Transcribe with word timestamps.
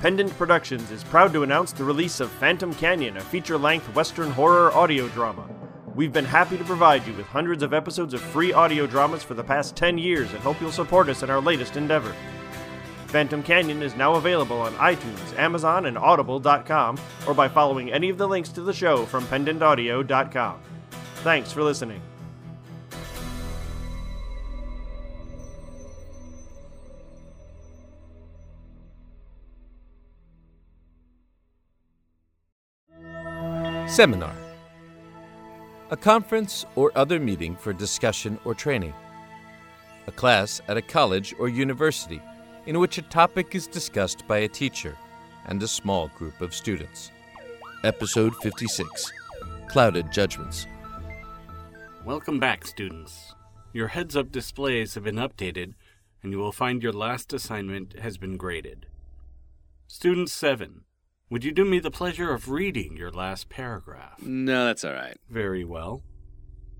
Pendant 0.00 0.34
Productions 0.38 0.90
is 0.90 1.04
proud 1.04 1.30
to 1.34 1.42
announce 1.42 1.72
the 1.72 1.84
release 1.84 2.20
of 2.20 2.30
Phantom 2.30 2.72
Canyon, 2.72 3.18
a 3.18 3.20
feature 3.20 3.58
length 3.58 3.94
Western 3.94 4.30
horror 4.30 4.72
audio 4.72 5.08
drama. 5.08 5.46
We've 5.94 6.10
been 6.10 6.24
happy 6.24 6.56
to 6.56 6.64
provide 6.64 7.06
you 7.06 7.12
with 7.12 7.26
hundreds 7.26 7.62
of 7.62 7.74
episodes 7.74 8.14
of 8.14 8.22
free 8.22 8.50
audio 8.50 8.86
dramas 8.86 9.22
for 9.22 9.34
the 9.34 9.44
past 9.44 9.76
10 9.76 9.98
years 9.98 10.32
and 10.32 10.40
hope 10.40 10.58
you'll 10.58 10.72
support 10.72 11.10
us 11.10 11.22
in 11.22 11.28
our 11.28 11.42
latest 11.42 11.76
endeavor. 11.76 12.14
Phantom 13.08 13.42
Canyon 13.42 13.82
is 13.82 13.94
now 13.94 14.14
available 14.14 14.58
on 14.62 14.72
iTunes, 14.76 15.38
Amazon, 15.38 15.84
and 15.84 15.98
Audible.com, 15.98 16.98
or 17.26 17.34
by 17.34 17.46
following 17.46 17.92
any 17.92 18.08
of 18.08 18.16
the 18.16 18.26
links 18.26 18.48
to 18.48 18.62
the 18.62 18.72
show 18.72 19.04
from 19.04 19.26
pendantaudio.com. 19.26 20.60
Thanks 21.16 21.52
for 21.52 21.62
listening. 21.62 22.00
Seminar 33.90 34.36
A 35.90 35.96
conference 35.96 36.64
or 36.76 36.92
other 36.94 37.18
meeting 37.18 37.56
for 37.56 37.72
discussion 37.72 38.38
or 38.44 38.54
training. 38.54 38.94
A 40.06 40.12
class 40.12 40.60
at 40.68 40.76
a 40.76 40.82
college 40.82 41.34
or 41.40 41.48
university 41.48 42.22
in 42.66 42.78
which 42.78 42.98
a 42.98 43.02
topic 43.02 43.56
is 43.56 43.66
discussed 43.66 44.28
by 44.28 44.38
a 44.38 44.48
teacher 44.48 44.96
and 45.46 45.60
a 45.60 45.66
small 45.66 46.06
group 46.16 46.40
of 46.40 46.54
students. 46.54 47.10
Episode 47.82 48.32
56 48.36 49.12
Clouded 49.66 50.12
Judgments. 50.12 50.68
Welcome 52.04 52.38
back, 52.38 52.68
students. 52.68 53.34
Your 53.72 53.88
heads 53.88 54.16
up 54.16 54.30
displays 54.30 54.94
have 54.94 55.02
been 55.02 55.16
updated, 55.16 55.74
and 56.22 56.30
you 56.30 56.38
will 56.38 56.52
find 56.52 56.80
your 56.80 56.92
last 56.92 57.32
assignment 57.32 57.98
has 57.98 58.18
been 58.18 58.36
graded. 58.36 58.86
Student 59.88 60.30
7, 60.30 60.84
would 61.30 61.44
you 61.44 61.52
do 61.52 61.64
me 61.64 61.78
the 61.78 61.92
pleasure 61.92 62.32
of 62.32 62.48
reading 62.50 62.96
your 62.96 63.12
last 63.12 63.48
paragraph? 63.48 64.20
No, 64.20 64.66
that's 64.66 64.84
all 64.84 64.92
right. 64.92 65.16
Very 65.30 65.64
well. 65.64 66.02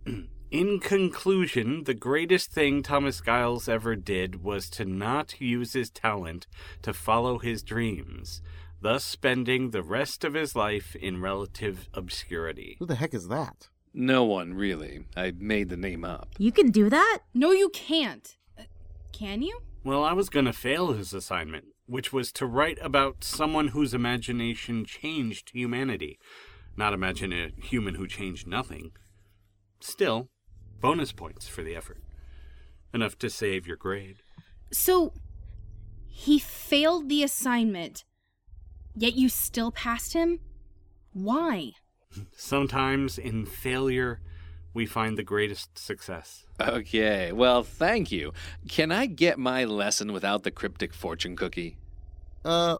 In 0.50 0.80
conclusion, 0.80 1.84
the 1.84 1.94
greatest 1.94 2.50
thing 2.50 2.82
Thomas 2.82 3.20
Giles 3.20 3.68
ever 3.68 3.94
did 3.94 4.42
was 4.42 4.68
to 4.70 4.84
not 4.84 5.40
use 5.40 5.74
his 5.74 5.88
talent 5.90 6.48
to 6.82 6.92
follow 6.92 7.38
his 7.38 7.62
dreams, 7.62 8.42
thus 8.80 9.04
spending 9.04 9.70
the 9.70 9.84
rest 9.84 10.24
of 10.24 10.34
his 10.34 10.56
life 10.56 10.96
in 10.96 11.20
relative 11.20 11.88
obscurity. 11.94 12.74
Who 12.80 12.86
the 12.86 12.96
heck 12.96 13.14
is 13.14 13.28
that? 13.28 13.68
No 13.94 14.24
one, 14.24 14.54
really. 14.54 15.04
I 15.16 15.32
made 15.38 15.68
the 15.68 15.76
name 15.76 16.04
up. 16.04 16.30
You 16.38 16.50
can 16.50 16.72
do 16.72 16.90
that? 16.90 17.20
No, 17.32 17.52
you 17.52 17.68
can't. 17.68 18.36
Uh, 18.58 18.64
can 19.12 19.42
you? 19.42 19.60
Well, 19.84 20.02
I 20.02 20.12
was 20.12 20.28
going 20.28 20.46
to 20.46 20.52
fail 20.52 20.92
his 20.92 21.14
assignment, 21.14 21.66
which 21.90 22.12
was 22.12 22.30
to 22.30 22.46
write 22.46 22.78
about 22.80 23.24
someone 23.24 23.68
whose 23.68 23.92
imagination 23.92 24.84
changed 24.84 25.50
humanity, 25.50 26.20
not 26.76 26.94
imagine 26.94 27.32
a 27.32 27.50
human 27.60 27.96
who 27.96 28.06
changed 28.06 28.46
nothing. 28.46 28.92
Still, 29.80 30.28
bonus 30.80 31.10
points 31.10 31.48
for 31.48 31.64
the 31.64 31.74
effort. 31.74 31.98
Enough 32.94 33.18
to 33.18 33.28
save 33.28 33.66
your 33.66 33.76
grade. 33.76 34.18
So, 34.72 35.12
he 36.06 36.38
failed 36.38 37.08
the 37.08 37.24
assignment, 37.24 38.04
yet 38.94 39.14
you 39.14 39.28
still 39.28 39.72
passed 39.72 40.12
him? 40.12 40.38
Why? 41.12 41.72
Sometimes 42.36 43.18
in 43.18 43.46
failure, 43.46 44.20
we 44.72 44.86
find 44.86 45.18
the 45.18 45.24
greatest 45.24 45.76
success. 45.76 46.44
Okay, 46.60 47.32
well, 47.32 47.64
thank 47.64 48.12
you. 48.12 48.32
Can 48.68 48.92
I 48.92 49.06
get 49.06 49.38
my 49.38 49.64
lesson 49.64 50.12
without 50.12 50.44
the 50.44 50.52
cryptic 50.52 50.94
fortune 50.94 51.34
cookie? 51.34 51.78
Uh, 52.44 52.76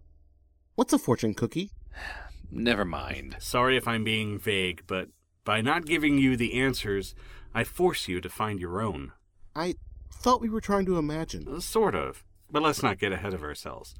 what's 0.75 0.93
a 0.93 0.99
fortune 0.99 1.35
cookie? 1.35 1.71
Never 2.51 2.85
mind. 2.85 3.37
Sorry 3.39 3.77
if 3.77 3.87
I'm 3.87 4.05
being 4.05 4.39
vague, 4.39 4.83
but 4.87 5.09
by 5.45 5.61
not 5.61 5.87
giving 5.87 6.19
you 6.19 6.37
the 6.37 6.61
answers, 6.61 7.15
I 7.55 7.65
force 7.65 8.09
you 8.09 8.21
to 8.21 8.29
find 8.29 8.61
your 8.61 8.81
own. 8.81 9.13
I 9.55 9.75
thought 10.13 10.41
we 10.41 10.49
were 10.49 10.61
trying 10.61 10.87
to 10.87 10.99
imagine. 10.99 11.47
Uh, 11.49 11.61
Sort 11.61 11.95
of, 11.95 12.25
but 12.51 12.63
let's 12.63 12.83
not 12.83 12.99
get 12.99 13.13
ahead 13.13 13.35
of 13.35 13.43
ourselves. 13.43 13.95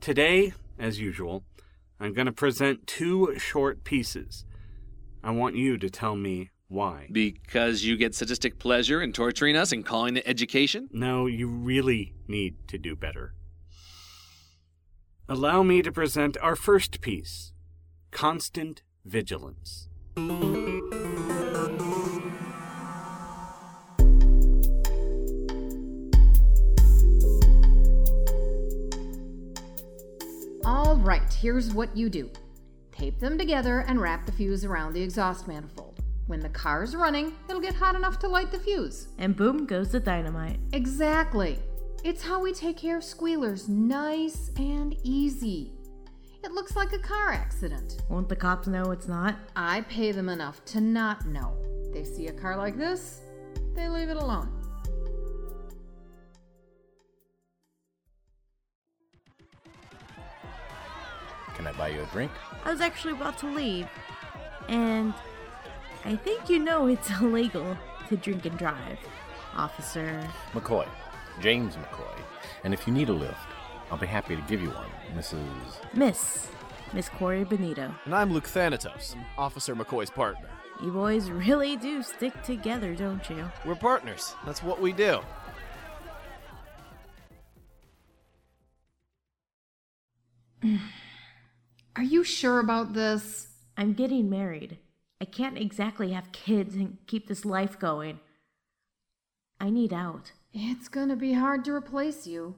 Today, 0.00 0.52
as 0.78 1.00
usual, 1.00 1.44
I'm 2.00 2.12
going 2.12 2.26
to 2.26 2.32
present 2.32 2.86
two 2.86 3.38
short 3.38 3.84
pieces. 3.84 4.44
I 5.22 5.30
want 5.30 5.56
you 5.56 5.76
to 5.78 5.88
tell 5.88 6.16
me 6.16 6.50
why. 6.68 7.08
Because 7.12 7.84
you 7.84 7.96
get 7.96 8.14
sadistic 8.14 8.58
pleasure 8.58 9.00
in 9.00 9.12
torturing 9.12 9.56
us 9.56 9.72
and 9.72 9.84
calling 9.84 10.16
it 10.16 10.24
education? 10.26 10.88
No, 10.90 11.26
you 11.26 11.46
really 11.46 12.14
need 12.26 12.56
to 12.68 12.78
do 12.78 12.96
better. 12.96 13.34
Allow 15.34 15.62
me 15.62 15.80
to 15.80 15.90
present 15.90 16.36
our 16.42 16.54
first 16.54 17.00
piece 17.00 17.54
Constant 18.10 18.82
Vigilance. 19.06 19.88
All 30.66 30.96
right, 30.96 31.32
here's 31.32 31.72
what 31.72 31.96
you 31.96 32.10
do 32.10 32.28
tape 32.92 33.18
them 33.18 33.38
together 33.38 33.86
and 33.88 34.02
wrap 34.02 34.26
the 34.26 34.32
fuse 34.32 34.66
around 34.66 34.92
the 34.92 35.00
exhaust 35.00 35.48
manifold. 35.48 35.98
When 36.26 36.40
the 36.40 36.50
car's 36.50 36.94
running, 36.94 37.32
it'll 37.48 37.62
get 37.62 37.74
hot 37.74 37.94
enough 37.94 38.18
to 38.18 38.28
light 38.28 38.52
the 38.52 38.58
fuse. 38.58 39.08
And 39.16 39.34
boom 39.34 39.64
goes 39.64 39.92
the 39.92 40.00
dynamite. 40.00 40.60
Exactly. 40.74 41.58
It's 42.04 42.24
how 42.24 42.40
we 42.40 42.52
take 42.52 42.76
care 42.76 42.96
of 42.96 43.04
squealers 43.04 43.68
nice 43.68 44.50
and 44.56 44.96
easy. 45.04 45.72
It 46.42 46.50
looks 46.50 46.74
like 46.74 46.92
a 46.92 46.98
car 46.98 47.30
accident. 47.30 48.02
Won't 48.08 48.28
the 48.28 48.34
cops 48.34 48.66
know 48.66 48.90
it's 48.90 49.06
not? 49.06 49.36
I 49.54 49.82
pay 49.82 50.10
them 50.10 50.28
enough 50.28 50.64
to 50.66 50.80
not 50.80 51.26
know. 51.26 51.56
They 51.94 52.02
see 52.02 52.26
a 52.26 52.32
car 52.32 52.56
like 52.56 52.76
this, 52.76 53.20
they 53.74 53.88
leave 53.88 54.08
it 54.08 54.16
alone. 54.16 54.50
Can 61.54 61.68
I 61.68 61.72
buy 61.74 61.88
you 61.90 62.02
a 62.02 62.06
drink? 62.06 62.32
I 62.64 62.72
was 62.72 62.80
actually 62.80 63.12
about 63.12 63.38
to 63.38 63.46
leave. 63.46 63.86
And 64.68 65.14
I 66.04 66.16
think 66.16 66.48
you 66.48 66.58
know 66.58 66.88
it's 66.88 67.08
illegal 67.20 67.78
to 68.08 68.16
drink 68.16 68.44
and 68.44 68.58
drive, 68.58 68.98
officer. 69.54 70.28
McCoy. 70.52 70.88
James 71.40 71.76
McCoy. 71.76 72.18
And 72.64 72.74
if 72.74 72.86
you 72.86 72.92
need 72.92 73.08
a 73.08 73.12
lift, 73.12 73.48
I'll 73.90 73.98
be 73.98 74.06
happy 74.06 74.36
to 74.36 74.42
give 74.42 74.62
you 74.62 74.70
one, 74.70 74.90
Mrs. 75.14 75.44
Miss. 75.94 76.48
Miss 76.92 77.08
Corey 77.08 77.44
Benito. 77.44 77.94
And 78.04 78.14
I'm 78.14 78.32
Luke 78.32 78.46
Thanatos, 78.46 79.16
Officer 79.38 79.74
McCoy's 79.74 80.10
partner. 80.10 80.48
You 80.82 80.90
boys 80.90 81.30
really 81.30 81.76
do 81.76 82.02
stick 82.02 82.42
together, 82.42 82.94
don't 82.94 83.28
you? 83.30 83.50
We're 83.64 83.76
partners. 83.76 84.34
That's 84.44 84.62
what 84.62 84.80
we 84.80 84.92
do. 84.92 85.20
Are 91.96 92.02
you 92.02 92.24
sure 92.24 92.58
about 92.58 92.94
this? 92.94 93.48
I'm 93.76 93.92
getting 93.92 94.28
married. 94.28 94.78
I 95.20 95.24
can't 95.24 95.58
exactly 95.58 96.12
have 96.12 96.32
kids 96.32 96.74
and 96.74 96.98
keep 97.06 97.28
this 97.28 97.44
life 97.44 97.78
going. 97.78 98.18
I 99.60 99.70
need 99.70 99.92
out. 99.92 100.32
It's 100.52 100.88
gonna 100.88 101.16
be 101.16 101.32
hard 101.32 101.64
to 101.64 101.72
replace 101.72 102.26
you. 102.26 102.56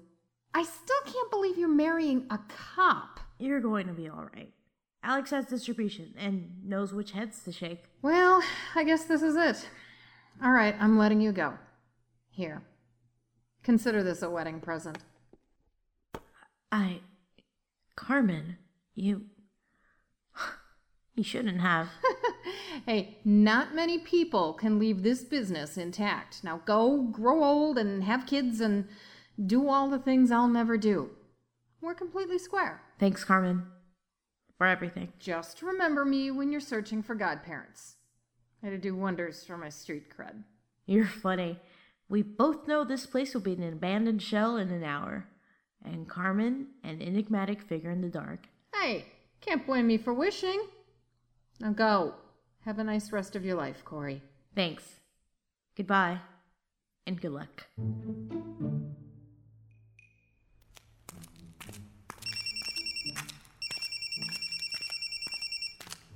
I 0.52 0.62
still 0.62 1.00
can't 1.04 1.30
believe 1.30 1.58
you're 1.58 1.68
marrying 1.68 2.26
a 2.30 2.38
cop. 2.48 3.20
You're 3.38 3.60
going 3.60 3.86
to 3.88 3.92
be 3.92 4.08
alright. 4.08 4.52
Alex 5.02 5.30
has 5.30 5.46
distribution 5.46 6.14
and 6.16 6.50
knows 6.64 6.94
which 6.94 7.10
heads 7.10 7.42
to 7.44 7.52
shake. 7.52 7.84
Well, 8.02 8.42
I 8.74 8.84
guess 8.84 9.04
this 9.04 9.22
is 9.22 9.36
it. 9.36 9.68
All 10.42 10.52
right, 10.52 10.74
I'm 10.80 10.96
letting 10.96 11.20
you 11.20 11.32
go. 11.32 11.54
Here. 12.30 12.62
Consider 13.62 14.02
this 14.02 14.22
a 14.22 14.30
wedding 14.30 14.60
present. 14.60 14.98
I. 16.72 17.00
Carmen, 17.96 18.56
you. 18.94 19.26
You 21.14 21.22
shouldn't 21.22 21.60
have. 21.60 21.88
Hey, 22.86 23.18
not 23.24 23.74
many 23.74 23.98
people 23.98 24.52
can 24.52 24.78
leave 24.78 25.02
this 25.02 25.22
business 25.22 25.78
intact. 25.78 26.44
Now 26.44 26.60
go, 26.66 27.02
grow 27.04 27.42
old, 27.42 27.78
and 27.78 28.04
have 28.04 28.26
kids 28.26 28.60
and 28.60 28.88
do 29.46 29.68
all 29.68 29.88
the 29.88 29.98
things 29.98 30.30
I'll 30.30 30.48
never 30.48 30.76
do. 30.76 31.10
We're 31.80 31.94
completely 31.94 32.38
square. 32.38 32.82
Thanks, 32.98 33.24
Carmen, 33.24 33.66
for 34.58 34.66
everything. 34.66 35.12
Just 35.18 35.62
remember 35.62 36.04
me 36.04 36.30
when 36.30 36.52
you're 36.52 36.60
searching 36.60 37.02
for 37.02 37.14
godparents. 37.14 37.96
It'd 38.62 38.82
do 38.82 38.94
wonders 38.94 39.44
for 39.44 39.56
my 39.56 39.68
street 39.68 40.14
cred. 40.14 40.42
You're 40.86 41.06
funny. 41.06 41.58
We 42.08 42.22
both 42.22 42.68
know 42.68 42.84
this 42.84 43.06
place 43.06 43.32
will 43.32 43.40
be 43.40 43.52
an 43.52 43.62
abandoned 43.62 44.22
shell 44.22 44.56
in 44.56 44.70
an 44.70 44.84
hour. 44.84 45.26
And 45.82 46.08
Carmen, 46.08 46.68
an 46.82 47.00
enigmatic 47.00 47.62
figure 47.62 47.90
in 47.90 48.00
the 48.00 48.08
dark. 48.08 48.46
Hey, 48.74 49.06
can't 49.40 49.66
blame 49.66 49.86
me 49.86 49.98
for 49.98 50.12
wishing. 50.12 50.62
Now 51.60 51.72
go. 51.72 52.14
Have 52.64 52.78
a 52.78 52.84
nice 52.84 53.12
rest 53.12 53.36
of 53.36 53.44
your 53.44 53.56
life, 53.56 53.84
Corey. 53.84 54.22
Thanks. 54.54 55.00
Goodbye. 55.76 56.20
And 57.06 57.20
good 57.20 57.32
luck. 57.32 57.66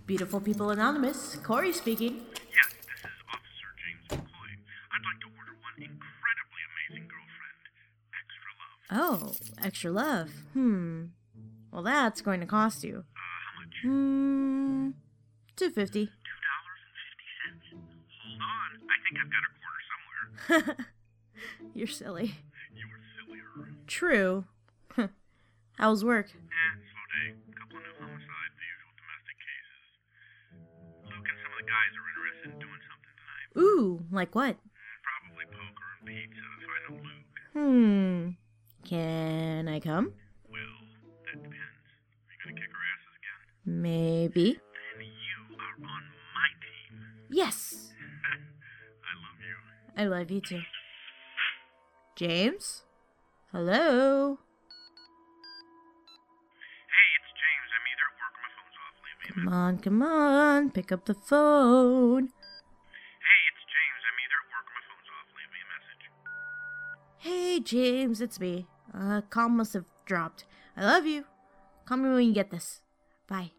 Beautiful 0.06 0.40
People 0.40 0.70
Anonymous, 0.70 1.36
Corey 1.42 1.70
speaking. 1.70 2.14
Yes, 2.14 2.72
this 2.80 3.00
is 3.04 3.18
Officer 3.28 3.68
James 3.76 4.08
McCoy. 4.08 4.50
I'd 4.90 5.04
like 5.04 5.20
to 5.20 5.26
order 5.36 5.52
one 5.60 5.76
incredibly 5.76 6.62
amazing 6.88 7.10
girlfriend. 7.10 7.60
Extra 8.16 8.52
love. 8.56 9.36
Oh, 9.60 9.64
extra 9.66 9.90
love. 9.90 10.30
Hmm. 10.54 11.04
Well, 11.70 11.82
that's 11.82 12.22
going 12.22 12.40
to 12.40 12.46
cost 12.46 12.84
you. 12.84 13.04
Uh, 13.14 13.20
how 13.20 13.60
much? 13.60 13.74
Hmm. 13.82 14.57
Two 15.58 15.70
fifty. 15.70 16.06
Two 16.06 16.38
dollars 16.46 16.80
and 16.86 16.94
fifty 17.02 17.26
cents. 17.42 17.66
Hold 17.74 18.38
on. 18.38 18.70
I 18.86 18.96
think 19.02 19.18
I've 19.18 19.26
got 19.26 19.42
a 19.42 19.50
quarter 19.58 19.82
somewhere. 19.90 20.86
You're 21.74 21.90
silly. 21.90 22.38
You're 22.78 23.02
sillier. 23.18 23.74
True. 23.90 24.44
How's 25.82 26.04
work? 26.04 26.30
Eh, 26.30 26.74
slow 26.78 27.06
day. 27.10 27.34
Couple 27.58 27.74
of 27.74 27.82
new 27.82 27.94
homicides, 27.98 28.54
the 28.54 28.66
usual 28.70 28.94
domestic 29.02 29.38
cases. 29.42 29.82
Luke 31.10 31.26
and 31.26 31.38
some 31.42 31.50
of 31.50 31.58
the 31.58 31.66
guys 31.66 31.90
are 31.98 32.06
interested 32.06 32.48
in 32.54 32.58
doing 32.62 32.82
something 32.86 33.14
tonight. 33.18 33.50
Ooh, 33.58 34.06
like 34.14 34.38
what? 34.38 34.54
Probably 34.62 35.46
poker 35.50 35.86
and 35.98 36.06
pizza 36.06 36.46
if 36.62 36.70
I 36.70 36.78
know 36.86 37.02
Luke. 37.02 37.34
Hmm. 37.50 38.38
Can 38.86 39.66
I 39.66 39.82
come? 39.82 40.14
Well, 40.46 40.78
that 41.26 41.34
depends. 41.42 41.58
Are 41.58 42.30
you 42.30 42.38
gonna 42.46 42.62
kick 42.62 42.70
our 42.70 42.84
asses 42.94 43.10
again? 43.18 43.42
Maybe. 43.66 44.62
Yes. 47.30 47.92
I 49.04 49.12
love 49.16 49.38
you. 49.40 49.56
I 49.96 50.04
love 50.20 50.30
you 50.30 50.40
too. 50.40 50.62
James? 52.16 52.82
Hello? 53.52 54.38
Hey, 56.88 57.08
it's 57.16 57.30
James. 57.38 57.70
I'm 57.72 57.86
either 57.88 58.06
at 58.08 58.16
work 58.18 58.34
or 58.34 58.42
my 58.42 58.50
phone's 58.58 58.76
off. 58.82 58.96
Leave 59.04 59.18
me 59.22 59.26
a 59.28 59.32
Come 59.34 59.48
on, 59.48 59.78
come 59.78 60.02
on. 60.02 60.70
Pick 60.70 60.90
up 60.92 61.04
the 61.06 61.14
phone. 61.14 62.28
Hey, 63.22 63.40
it's 63.48 63.64
James. 63.70 64.02
I'm 64.04 64.18
either 64.24 64.38
at 64.42 64.48
work 64.52 64.66
or 64.66 64.74
my 64.74 64.84
phone's 64.88 65.08
off. 65.14 65.28
Leave 65.36 65.52
me 65.54 65.60
a 65.62 65.68
message. 65.72 66.04
Hey, 67.18 67.60
James, 67.60 68.20
it's 68.20 68.40
me. 68.40 68.66
Uh, 68.92 69.20
call 69.30 69.48
must 69.48 69.74
have 69.74 69.86
dropped. 70.06 70.44
I 70.76 70.84
love 70.84 71.06
you. 71.06 71.24
Call 71.84 71.98
me 71.98 72.10
when 72.10 72.26
you 72.26 72.32
get 72.34 72.50
this. 72.50 72.80
Bye. 73.28 73.52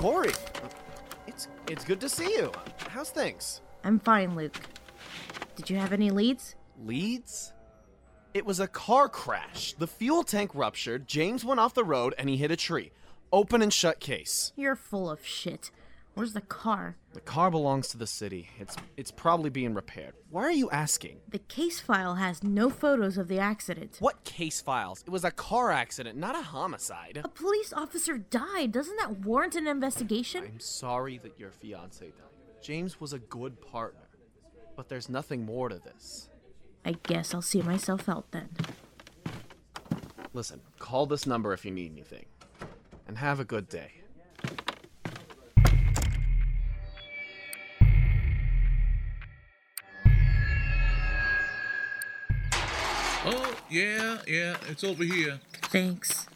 Corey, 0.00 0.32
it's 1.26 1.48
it's 1.68 1.84
good 1.84 2.00
to 2.00 2.08
see 2.08 2.24
you. 2.24 2.50
How's 2.88 3.10
things? 3.10 3.60
I'm 3.84 3.98
fine, 3.98 4.34
Luke. 4.34 4.58
Did 5.56 5.68
you 5.68 5.76
have 5.76 5.92
any 5.92 6.08
leads? 6.10 6.54
Leads? 6.82 7.52
It 8.32 8.46
was 8.46 8.60
a 8.60 8.66
car 8.66 9.10
crash. 9.10 9.74
The 9.74 9.86
fuel 9.86 10.22
tank 10.22 10.52
ruptured, 10.54 11.06
James 11.06 11.44
went 11.44 11.60
off 11.60 11.74
the 11.74 11.84
road, 11.84 12.14
and 12.16 12.30
he 12.30 12.38
hit 12.38 12.50
a 12.50 12.56
tree. 12.56 12.92
Open 13.30 13.60
and 13.60 13.70
shut 13.70 14.00
case. 14.00 14.54
You're 14.56 14.74
full 14.74 15.10
of 15.10 15.22
shit. 15.22 15.70
Where's 16.20 16.34
the 16.34 16.42
car? 16.42 16.96
The 17.14 17.22
car 17.22 17.50
belongs 17.50 17.88
to 17.88 17.96
the 17.96 18.06
city. 18.06 18.50
It's 18.58 18.76
it's 18.98 19.10
probably 19.10 19.48
being 19.48 19.72
repaired. 19.72 20.12
Why 20.28 20.42
are 20.42 20.52
you 20.52 20.70
asking? 20.70 21.16
The 21.30 21.38
case 21.38 21.80
file 21.80 22.16
has 22.16 22.42
no 22.42 22.68
photos 22.68 23.16
of 23.16 23.26
the 23.26 23.38
accident. 23.38 23.96
What 24.00 24.22
case 24.24 24.60
files? 24.60 25.02
It 25.06 25.08
was 25.08 25.24
a 25.24 25.30
car 25.30 25.72
accident, 25.72 26.18
not 26.18 26.36
a 26.36 26.42
homicide. 26.42 27.22
A 27.24 27.28
police 27.28 27.72
officer 27.72 28.18
died. 28.18 28.70
Doesn't 28.70 28.98
that 28.98 29.20
warrant 29.20 29.54
an 29.54 29.66
investigation? 29.66 30.44
I'm 30.44 30.60
sorry 30.60 31.16
that 31.22 31.40
your 31.40 31.52
fiance 31.52 32.04
died. 32.04 32.62
James 32.62 33.00
was 33.00 33.14
a 33.14 33.18
good 33.18 33.58
partner. 33.58 34.10
But 34.76 34.90
there's 34.90 35.08
nothing 35.08 35.46
more 35.46 35.70
to 35.70 35.78
this. 35.78 36.28
I 36.84 36.96
guess 37.04 37.32
I'll 37.32 37.40
see 37.40 37.62
myself 37.62 38.10
out 38.10 38.30
then. 38.30 38.50
Listen, 40.34 40.60
call 40.78 41.06
this 41.06 41.26
number 41.26 41.54
if 41.54 41.64
you 41.64 41.70
need 41.70 41.92
anything. 41.92 42.26
And 43.08 43.16
have 43.16 43.40
a 43.40 43.44
good 43.46 43.70
day. 43.70 43.99
Yeah, 53.70 54.18
yeah, 54.26 54.56
it's 54.68 54.84
over 54.84 55.04
here. 55.04 55.40
Thanks. 55.62 56.26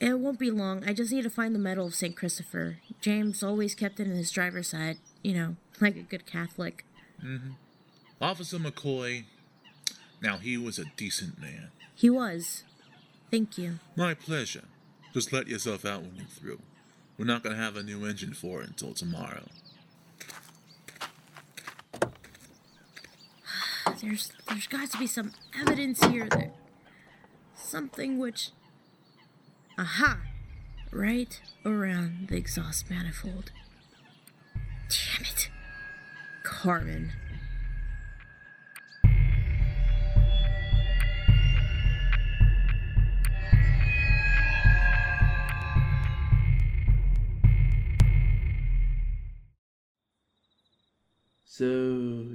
It 0.00 0.18
won't 0.18 0.38
be 0.38 0.50
long. 0.50 0.84
I 0.88 0.92
just 0.92 1.12
need 1.12 1.22
to 1.22 1.30
find 1.30 1.54
the 1.54 1.58
medal 1.58 1.86
of 1.86 1.94
St. 1.94 2.16
Christopher. 2.16 2.78
James 3.00 3.42
always 3.42 3.74
kept 3.74 3.98
it 3.98 4.06
in 4.06 4.14
his 4.14 4.30
driver's 4.30 4.68
side, 4.68 4.98
you 5.22 5.34
know, 5.34 5.56
like 5.80 5.96
a 5.96 6.02
good 6.02 6.26
Catholic. 6.26 6.84
Mm-hmm. 7.24 7.50
Officer 8.20 8.58
McCoy. 8.58 9.24
Now, 10.20 10.38
he 10.38 10.56
was 10.56 10.78
a 10.78 10.84
decent 10.96 11.40
man. 11.40 11.70
He 11.94 12.10
was. 12.10 12.64
Thank 13.30 13.58
you. 13.58 13.78
My 13.96 14.14
pleasure. 14.14 14.64
Just 15.12 15.32
let 15.32 15.48
yourself 15.48 15.84
out 15.84 16.02
when 16.02 16.16
you're 16.16 16.26
through. 16.26 16.60
We're 17.16 17.24
not 17.24 17.42
going 17.42 17.56
to 17.56 17.62
have 17.62 17.76
a 17.76 17.82
new 17.82 18.04
engine 18.04 18.34
for 18.34 18.62
it 18.62 18.68
until 18.68 18.94
tomorrow. 18.94 19.44
There's 24.00 24.30
there's 24.48 24.68
got 24.68 24.90
to 24.92 24.98
be 24.98 25.08
some 25.08 25.32
evidence 25.60 26.04
here 26.04 26.28
that 26.28 26.54
something 27.56 28.18
which 28.18 28.50
Aha! 29.76 30.18
Right 30.92 31.40
around 31.64 32.28
the 32.28 32.36
exhaust 32.36 32.88
manifold. 32.90 33.52
Damn 34.88 35.26
it. 35.26 35.50
Carmen. 36.42 37.12
So, 51.44 51.64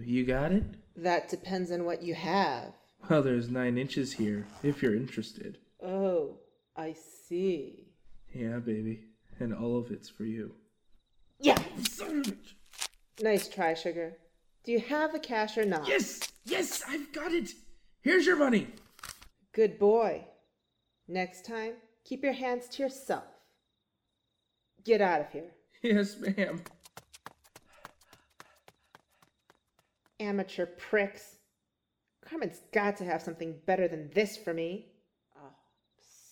you 0.05 0.25
got 0.25 0.51
it? 0.51 0.82
That 0.95 1.29
depends 1.29 1.71
on 1.71 1.85
what 1.85 2.03
you 2.03 2.13
have. 2.13 2.73
Well, 3.09 3.21
there's 3.21 3.49
nine 3.49 3.77
inches 3.77 4.13
here, 4.13 4.47
if 4.61 4.81
you're 4.81 4.95
interested. 4.95 5.57
Oh, 5.83 6.37
I 6.77 6.95
see. 7.27 7.89
Yeah, 8.33 8.59
baby. 8.59 9.05
And 9.39 9.53
all 9.53 9.77
of 9.77 9.91
it's 9.91 10.09
for 10.09 10.23
you. 10.23 10.53
Yeah! 11.39 11.61
Nice 13.21 13.47
try, 13.49 13.73
Sugar. 13.73 14.17
Do 14.63 14.71
you 14.71 14.79
have 14.79 15.11
the 15.11 15.19
cash 15.19 15.57
or 15.57 15.65
not? 15.65 15.87
Yes! 15.87 16.31
Yes, 16.45 16.83
I've 16.87 17.11
got 17.11 17.33
it! 17.33 17.51
Here's 18.01 18.25
your 18.25 18.37
money! 18.37 18.67
Good 19.53 19.77
boy. 19.77 20.25
Next 21.07 21.45
time, 21.45 21.73
keep 22.05 22.23
your 22.23 22.33
hands 22.33 22.67
to 22.69 22.83
yourself. 22.83 23.25
Get 24.85 25.01
out 25.01 25.21
of 25.21 25.29
here. 25.31 25.51
Yes, 25.81 26.17
ma'am. 26.17 26.61
Amateur 30.23 30.65
pricks. 30.65 31.35
Carmen's 32.25 32.61
got 32.71 32.95
to 32.97 33.05
have 33.05 33.21
something 33.21 33.55
better 33.65 33.89
than 33.89 34.09
this 34.13 34.37
for 34.37 34.53
me. 34.53 34.87
Oh, 35.35 35.51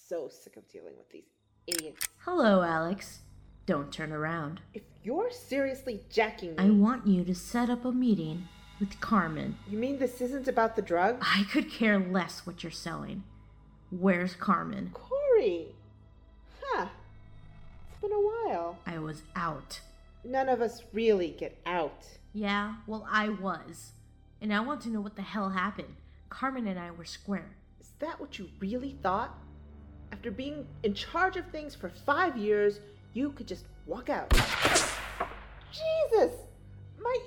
so 0.08 0.30
sick 0.30 0.56
of 0.56 0.68
dealing 0.70 0.94
with 0.98 1.10
these 1.10 1.28
idiots. 1.68 2.08
Hello, 2.20 2.62
Alex. 2.62 3.20
Don't 3.66 3.92
turn 3.92 4.14
around. 4.14 4.62
If 4.74 4.84
you're 5.04 5.30
seriously 5.30 6.02
jacking 6.10 6.52
me. 6.52 6.56
I 6.58 6.70
want 6.70 7.06
you 7.06 7.26
to 7.26 7.36
set 7.36 7.70
up 7.70 7.84
a 7.84 7.92
meeting 7.92 8.48
with 8.80 9.00
Carmen. 9.02 9.58
You 9.70 9.78
mean 9.78 10.00
this 10.00 10.22
isn't 10.22 10.48
about 10.48 10.78
the 10.78 10.82
drug? 10.82 11.18
I 11.22 11.46
could 11.52 11.70
care 11.70 12.00
less 12.00 12.46
what 12.46 12.64
you're 12.64 12.72
selling. 12.72 13.24
Where's 13.90 14.36
Carmen? 14.36 14.92
Corey! 14.94 15.76
Huh. 16.62 16.88
It's 17.92 18.02
been 18.02 18.14
a 18.14 18.16
while. 18.16 18.78
I 18.88 19.00
was 19.00 19.24
out. 19.36 19.82
None 20.24 20.48
of 20.48 20.62
us 20.62 20.84
really 20.94 21.36
get 21.38 21.60
out. 21.66 22.06
Yeah, 22.34 22.76
well, 22.88 23.06
I 23.10 23.30
was. 23.30 23.92
And 24.42 24.54
I 24.54 24.62
want 24.62 24.82
to 24.82 24.90
know 24.90 25.02
what 25.02 25.16
the 25.16 25.22
hell 25.22 25.50
happened. 25.50 25.96
Carmen 26.30 26.66
and 26.66 26.80
I 26.80 26.92
were 26.92 27.06
square. 27.06 27.58
Is 27.80 27.92
that 28.00 28.20
what 28.20 28.40
you 28.40 28.50
really 28.60 28.98
thought? 29.04 29.38
After 30.12 30.32
being 30.32 30.66
in 30.84 30.94
charge 30.94 31.36
of 31.36 31.46
things 31.48 31.76
for 31.76 31.90
five 31.90 32.38
years, 32.38 32.80
you 33.14 33.32
could 33.32 33.48
just 33.48 33.66
walk 33.86 34.10
out. 34.10 34.32
Jesus! 35.72 36.34
My 37.00 37.18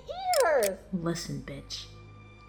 ears! 0.44 0.78
Listen, 0.92 1.42
bitch. 1.46 1.84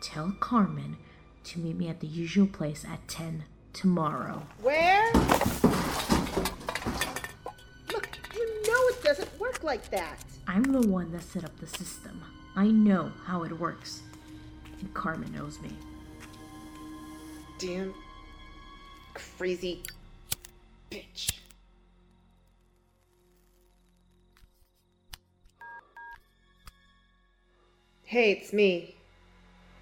Tell 0.01 0.31
Carmen 0.39 0.97
to 1.45 1.59
meet 1.59 1.75
me 1.75 1.89
at 1.89 1.99
the 1.99 2.07
usual 2.07 2.47
place 2.47 2.85
at 2.85 3.05
10 3.07 3.43
tomorrow. 3.73 4.47
Where? 4.61 5.11
Look, 7.91 8.09
you 8.33 8.61
know 8.63 8.87
it 8.87 9.03
doesn't 9.03 9.39
work 9.39 9.63
like 9.63 9.89
that. 9.91 10.23
I'm 10.47 10.63
the 10.63 10.87
one 10.87 11.11
that 11.11 11.23
set 11.23 11.43
up 11.43 11.59
the 11.59 11.67
system. 11.67 12.23
I 12.55 12.67
know 12.67 13.11
how 13.25 13.43
it 13.43 13.59
works. 13.59 14.01
And 14.79 14.93
Carmen 14.93 15.31
knows 15.33 15.59
me. 15.61 15.71
Damn 17.59 17.93
crazy 19.15 19.81
bitch. 20.91 21.39
Hey, 28.03 28.31
it's 28.31 28.53
me. 28.53 28.95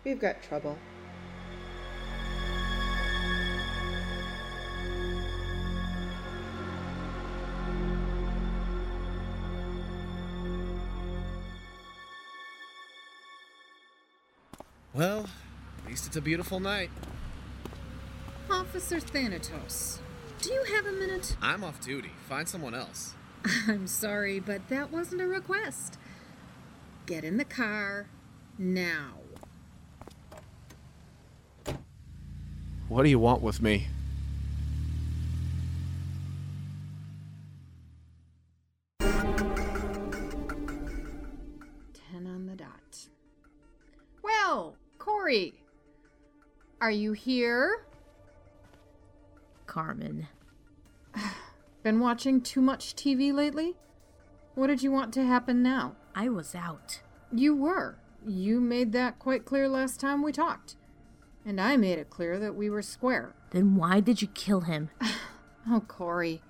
We've 0.04 0.20
got 0.20 0.42
trouble. 0.42 0.78
Well, 14.94 15.28
at 15.84 15.90
least 15.90 16.06
it's 16.06 16.16
a 16.16 16.22
beautiful 16.22 16.60
night. 16.60 16.92
Officer 18.50 19.00
Thanatos, 19.00 20.00
do 20.40 20.54
you 20.54 20.64
have 20.76 20.86
a 20.86 20.92
minute? 20.92 21.36
I'm 21.42 21.64
off 21.64 21.82
duty. 21.82 22.12
Find 22.30 22.48
someone 22.48 22.76
else. 22.76 23.16
I'm 23.68 23.88
sorry, 23.88 24.40
but 24.40 24.70
that 24.70 24.92
wasn't 24.92 25.22
a 25.22 25.28
request. 25.28 25.98
Get 27.08 27.24
in 27.24 27.38
the 27.38 27.46
car 27.46 28.08
now. 28.58 29.14
What 32.88 33.04
do 33.04 33.10
you 33.10 33.18
want 33.18 33.42
with 33.42 33.62
me? 33.64 33.88
Are 46.84 46.92
you 46.92 47.14
here? 47.14 47.86
Carmen. 49.68 50.28
Been 51.82 52.02
watching 52.02 52.42
too 52.42 52.60
much 52.60 52.94
TV 52.94 53.34
lately? 53.34 53.76
What 54.54 54.68
did 54.68 54.84
you 54.84 54.92
want 54.92 55.14
to 55.14 55.26
happen 55.26 55.64
now? 55.64 55.96
I 56.14 56.28
was 56.28 56.54
out. 56.54 57.00
You 57.32 57.56
were. 57.56 57.96
You 58.28 58.60
made 58.60 58.92
that 58.92 59.18
quite 59.18 59.46
clear 59.46 59.70
last 59.70 60.02
time 60.02 60.22
we 60.22 60.34
talked. 60.34 60.76
And 61.46 61.62
I 61.62 61.78
made 61.78 62.00
it 62.00 62.10
clear 62.10 62.38
that 62.40 62.54
we 62.54 62.70
were 62.70 62.82
square. 62.82 63.34
Then 63.52 63.78
why 63.78 64.02
did 64.02 64.22
you 64.22 64.28
kill 64.28 64.62
him? 64.62 64.90
Oh, 65.66 65.80
Corey. 65.80 66.42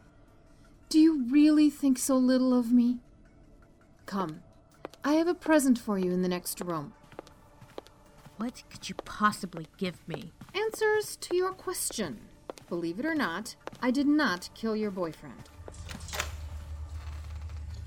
Do 0.89 0.97
you 0.97 1.25
really 1.29 1.69
think 1.69 1.99
so 1.99 2.17
little 2.17 2.57
of 2.57 2.71
me? 2.71 2.97
Come. 4.07 4.41
I 5.03 5.13
have 5.13 5.27
a 5.27 5.35
present 5.35 5.77
for 5.77 5.99
you 5.99 6.11
in 6.11 6.23
the 6.23 6.27
next 6.27 6.59
room. 6.61 6.93
What 8.37 8.63
could 8.69 8.89
you 8.89 8.95
possibly 9.05 9.67
give 9.77 10.07
me? 10.07 10.31
Answers 10.53 11.15
to 11.17 11.35
your 11.35 11.51
question. 11.51 12.19
Believe 12.67 12.99
it 12.99 13.05
or 13.05 13.15
not, 13.15 13.55
I 13.81 13.91
did 13.91 14.07
not 14.07 14.49
kill 14.55 14.75
your 14.75 14.91
boyfriend. 14.91 15.49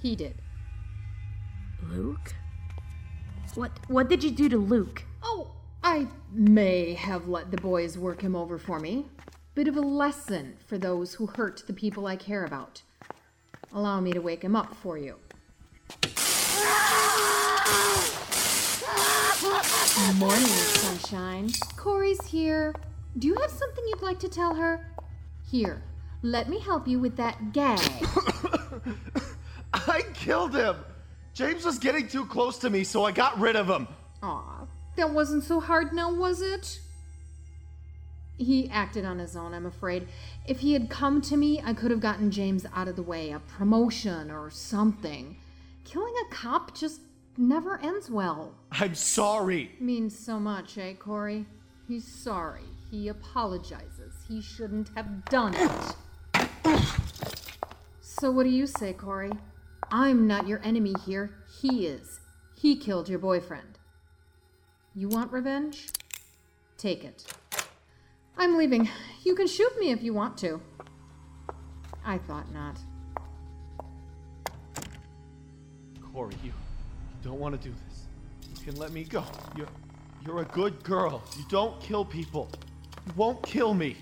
He 0.00 0.14
did. 0.14 0.36
Luke? 1.90 2.34
What 3.54 3.72
what 3.88 4.08
did 4.08 4.22
you 4.22 4.30
do 4.30 4.48
to 4.50 4.58
Luke? 4.58 5.02
Oh, 5.22 5.50
I 5.82 6.06
may 6.30 6.94
have 6.94 7.26
let 7.26 7.50
the 7.50 7.56
boys 7.56 7.96
work 7.96 8.20
him 8.20 8.36
over 8.36 8.58
for 8.58 8.78
me. 8.78 9.06
Bit 9.54 9.68
of 9.68 9.76
a 9.76 9.80
lesson 9.80 10.56
for 10.66 10.76
those 10.78 11.14
who 11.14 11.26
hurt 11.26 11.64
the 11.66 11.72
people 11.72 12.06
I 12.06 12.16
care 12.16 12.44
about. 12.44 12.82
Allow 13.72 14.00
me 14.00 14.12
to 14.12 14.20
wake 14.20 14.42
him 14.42 14.54
up 14.54 14.74
for 14.76 14.98
you. 14.98 15.16
Morning, 19.96 20.46
sunshine. 20.46 21.50
Corey's 21.76 22.20
here. 22.26 22.74
Do 23.18 23.26
you 23.28 23.34
have 23.36 23.50
something 23.50 23.82
you'd 23.88 24.02
like 24.02 24.18
to 24.20 24.28
tell 24.28 24.54
her? 24.54 24.86
Here, 25.50 25.82
let 26.20 26.50
me 26.50 26.60
help 26.60 26.86
you 26.86 26.98
with 26.98 27.16
that 27.16 27.54
gag. 27.54 27.80
I 29.74 30.02
killed 30.12 30.54
him! 30.54 30.76
James 31.32 31.64
was 31.64 31.78
getting 31.78 32.08
too 32.08 32.26
close 32.26 32.58
to 32.58 32.68
me, 32.68 32.84
so 32.84 33.04
I 33.04 33.10
got 33.10 33.40
rid 33.40 33.56
of 33.56 33.68
him. 33.68 33.88
Aw, 34.22 34.66
that 34.96 35.10
wasn't 35.10 35.44
so 35.44 35.60
hard 35.60 35.94
now, 35.94 36.12
was 36.12 36.42
it? 36.42 36.78
He 38.36 38.68
acted 38.68 39.06
on 39.06 39.18
his 39.18 39.34
own, 39.34 39.54
I'm 39.54 39.66
afraid. 39.66 40.08
If 40.46 40.60
he 40.60 40.74
had 40.74 40.90
come 40.90 41.22
to 41.22 41.38
me, 41.38 41.62
I 41.64 41.72
could 41.72 41.90
have 41.90 42.00
gotten 42.00 42.30
James 42.30 42.66
out 42.74 42.86
of 42.86 42.96
the 42.96 43.02
way, 43.02 43.30
a 43.30 43.38
promotion 43.38 44.30
or 44.30 44.50
something. 44.50 45.38
Killing 45.84 46.14
a 46.26 46.34
cop 46.34 46.74
just 46.74 47.00
never 47.38 47.80
ends 47.80 48.10
well. 48.10 48.54
I'm 48.72 48.94
sorry. 48.94 49.72
Means 49.80 50.18
so 50.18 50.38
much, 50.38 50.78
eh, 50.78 50.94
Corey? 50.94 51.46
He's 51.88 52.06
sorry. 52.06 52.64
He 52.90 53.08
apologizes. 53.08 54.14
He 54.28 54.40
shouldn't 54.40 54.90
have 54.94 55.24
done 55.26 55.54
it. 55.54 55.94
So, 58.00 58.30
what 58.30 58.44
do 58.44 58.50
you 58.50 58.66
say, 58.66 58.92
Corey? 58.92 59.32
I'm 59.90 60.26
not 60.26 60.48
your 60.48 60.60
enemy 60.64 60.94
here. 61.04 61.34
He 61.60 61.86
is. 61.86 62.20
He 62.58 62.76
killed 62.76 63.08
your 63.08 63.18
boyfriend. 63.18 63.78
You 64.94 65.08
want 65.08 65.32
revenge? 65.32 65.88
Take 66.78 67.04
it. 67.04 67.24
I'm 68.38 68.56
leaving. 68.56 68.88
You 69.24 69.34
can 69.34 69.46
shoot 69.46 69.78
me 69.78 69.90
if 69.90 70.02
you 70.02 70.14
want 70.14 70.38
to. 70.38 70.60
I 72.04 72.18
thought 72.18 72.52
not. 72.52 72.78
Corey, 76.12 76.34
you, 76.42 76.52
you 76.52 76.52
don't 77.26 77.40
want 77.40 77.60
to 77.60 77.68
do 77.68 77.74
this. 77.88 78.06
You 78.48 78.64
can 78.64 78.80
let 78.80 78.92
me 78.92 79.04
go. 79.04 79.24
You're, 79.56 79.66
you're 80.24 80.42
a 80.42 80.44
good 80.44 80.82
girl. 80.84 81.22
You 81.36 81.44
don't 81.48 81.80
kill 81.80 82.04
people. 82.04 82.48
You 83.06 83.12
won't 83.16 83.42
kill 83.42 83.74
me. 83.74 83.96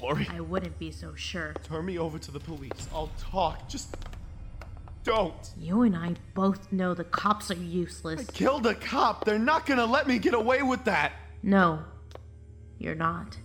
Corey, 0.00 0.28
I 0.30 0.40
wouldn't 0.40 0.78
be 0.78 0.90
so 0.90 1.14
sure. 1.14 1.54
turn 1.62 1.86
me 1.86 1.98
over 1.98 2.18
to 2.18 2.30
the 2.30 2.40
police. 2.40 2.88
I'll 2.92 3.10
talk. 3.18 3.68
Just 3.68 3.96
don't. 5.04 5.50
You 5.58 5.82
and 5.82 5.96
I 5.96 6.16
both 6.34 6.72
know 6.72 6.92
the 6.92 7.04
cops 7.04 7.50
are 7.50 7.54
useless. 7.54 8.28
I 8.28 8.32
Killed 8.32 8.66
a 8.66 8.74
cop. 8.74 9.24
They're 9.24 9.38
not 9.38 9.64
gonna 9.64 9.86
let 9.86 10.08
me 10.08 10.18
get 10.18 10.34
away 10.34 10.62
with 10.62 10.84
that. 10.84 11.12
No, 11.42 11.84
you're 12.78 12.96
not. 12.96 13.36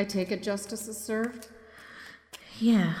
I 0.00 0.04
take 0.04 0.32
it 0.32 0.42
justice 0.42 0.88
is 0.88 0.96
served? 0.96 1.48
Yeah. 2.58 2.94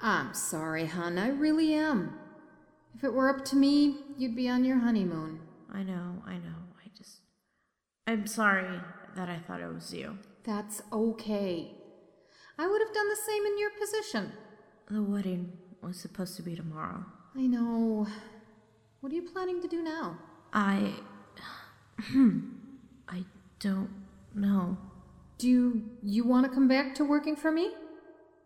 I'm 0.00 0.32
sorry, 0.32 0.86
hon. 0.86 1.18
I 1.18 1.26
really 1.26 1.74
am. 1.74 2.16
If 2.94 3.02
it 3.02 3.12
were 3.12 3.28
up 3.28 3.44
to 3.46 3.56
me, 3.56 3.96
you'd 4.16 4.36
be 4.36 4.48
on 4.48 4.64
your 4.64 4.78
honeymoon. 4.78 5.40
I 5.72 5.82
know, 5.82 6.22
I 6.24 6.34
know. 6.34 6.60
I 6.78 6.88
just. 6.96 7.16
I'm 8.06 8.28
sorry 8.28 8.78
that 9.16 9.28
I 9.28 9.40
thought 9.40 9.60
it 9.60 9.74
was 9.74 9.92
you. 9.92 10.16
That's 10.44 10.82
okay. 10.92 11.72
I 12.60 12.68
would 12.68 12.80
have 12.80 12.94
done 12.94 13.08
the 13.08 13.16
same 13.26 13.44
in 13.46 13.58
your 13.58 13.70
position. 13.70 14.32
The 14.88 15.02
wedding 15.02 15.52
was 15.82 15.98
supposed 15.98 16.36
to 16.36 16.42
be 16.42 16.54
tomorrow. 16.54 17.04
I 17.36 17.48
know. 17.48 18.06
What 19.00 19.10
are 19.10 19.16
you 19.16 19.22
planning 19.22 19.60
to 19.62 19.66
do 19.66 19.82
now? 19.82 20.16
I. 20.52 20.92
I 23.08 23.24
don't 23.58 23.90
know. 24.32 24.78
Do 25.38 25.48
you, 25.48 25.82
you 26.02 26.24
want 26.24 26.46
to 26.46 26.52
come 26.52 26.68
back 26.68 26.94
to 26.96 27.04
working 27.04 27.36
for 27.36 27.50
me? 27.50 27.72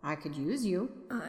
I 0.02 0.14
could 0.14 0.34
use 0.34 0.64
you. 0.64 0.90
Uh, 1.10 1.20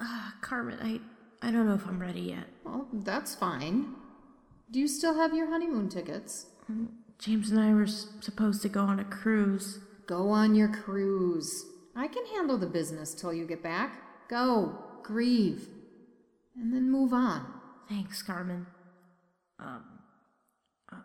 uh, 0.00 0.30
Carmen, 0.40 0.78
I, 0.82 1.46
I 1.46 1.50
don't 1.50 1.66
know 1.66 1.74
if 1.74 1.86
I'm 1.86 2.00
ready 2.00 2.20
yet. 2.20 2.44
Well, 2.64 2.86
that's 2.92 3.34
fine. 3.34 3.94
Do 4.70 4.78
you 4.78 4.88
still 4.88 5.14
have 5.14 5.34
your 5.34 5.48
honeymoon 5.48 5.88
tickets? 5.88 6.46
James 7.18 7.50
and 7.50 7.60
I 7.60 7.72
were 7.72 7.84
s- 7.84 8.08
supposed 8.20 8.62
to 8.62 8.68
go 8.68 8.82
on 8.82 9.00
a 9.00 9.04
cruise. 9.04 9.78
Go 10.06 10.30
on 10.30 10.54
your 10.54 10.68
cruise. 10.68 11.64
I 11.94 12.08
can 12.08 12.24
handle 12.26 12.58
the 12.58 12.66
business 12.66 13.14
till 13.14 13.32
you 13.32 13.46
get 13.46 13.62
back. 13.62 14.28
Go, 14.28 14.78
grieve, 15.02 15.68
and 16.56 16.72
then 16.72 16.90
move 16.90 17.12
on. 17.12 17.46
Thanks, 17.88 18.22
Carmen. 18.22 18.66
Um, 19.58 19.84
uh, 20.92 20.96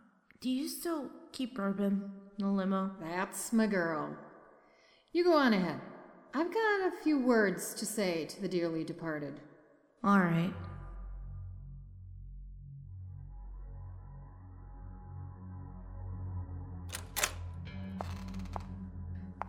do 0.42 0.50
you 0.50 0.68
still 0.68 1.10
keep 1.32 1.56
bourbon 1.56 2.12
the 2.38 2.48
limo? 2.48 2.92
That's 3.02 3.54
my 3.54 3.68
girl. 3.68 4.16
You 5.14 5.24
go 5.24 5.34
on 5.34 5.54
ahead. 5.54 5.80
I've 6.34 6.54
got 6.54 6.88
a 6.88 6.92
few 7.04 7.20
words 7.20 7.74
to 7.76 7.86
say 7.86 8.26
to 8.26 8.42
the 8.42 8.48
dearly 8.48 8.84
departed. 8.84 9.40
All 10.04 10.20
right. 10.20 10.54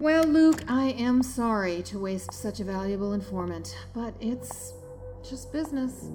Well, 0.01 0.25
Luke, 0.25 0.65
I 0.67 0.97
am 0.99 1.23
sorry 1.23 1.81
to 1.85 2.01
waste 2.01 2.35
such 2.35 2.59
a 2.59 2.65
valuable 2.65 3.13
informant, 3.13 3.77
but 3.95 4.15
it's 4.21 4.75
just 5.23 5.53
business. 5.53 6.11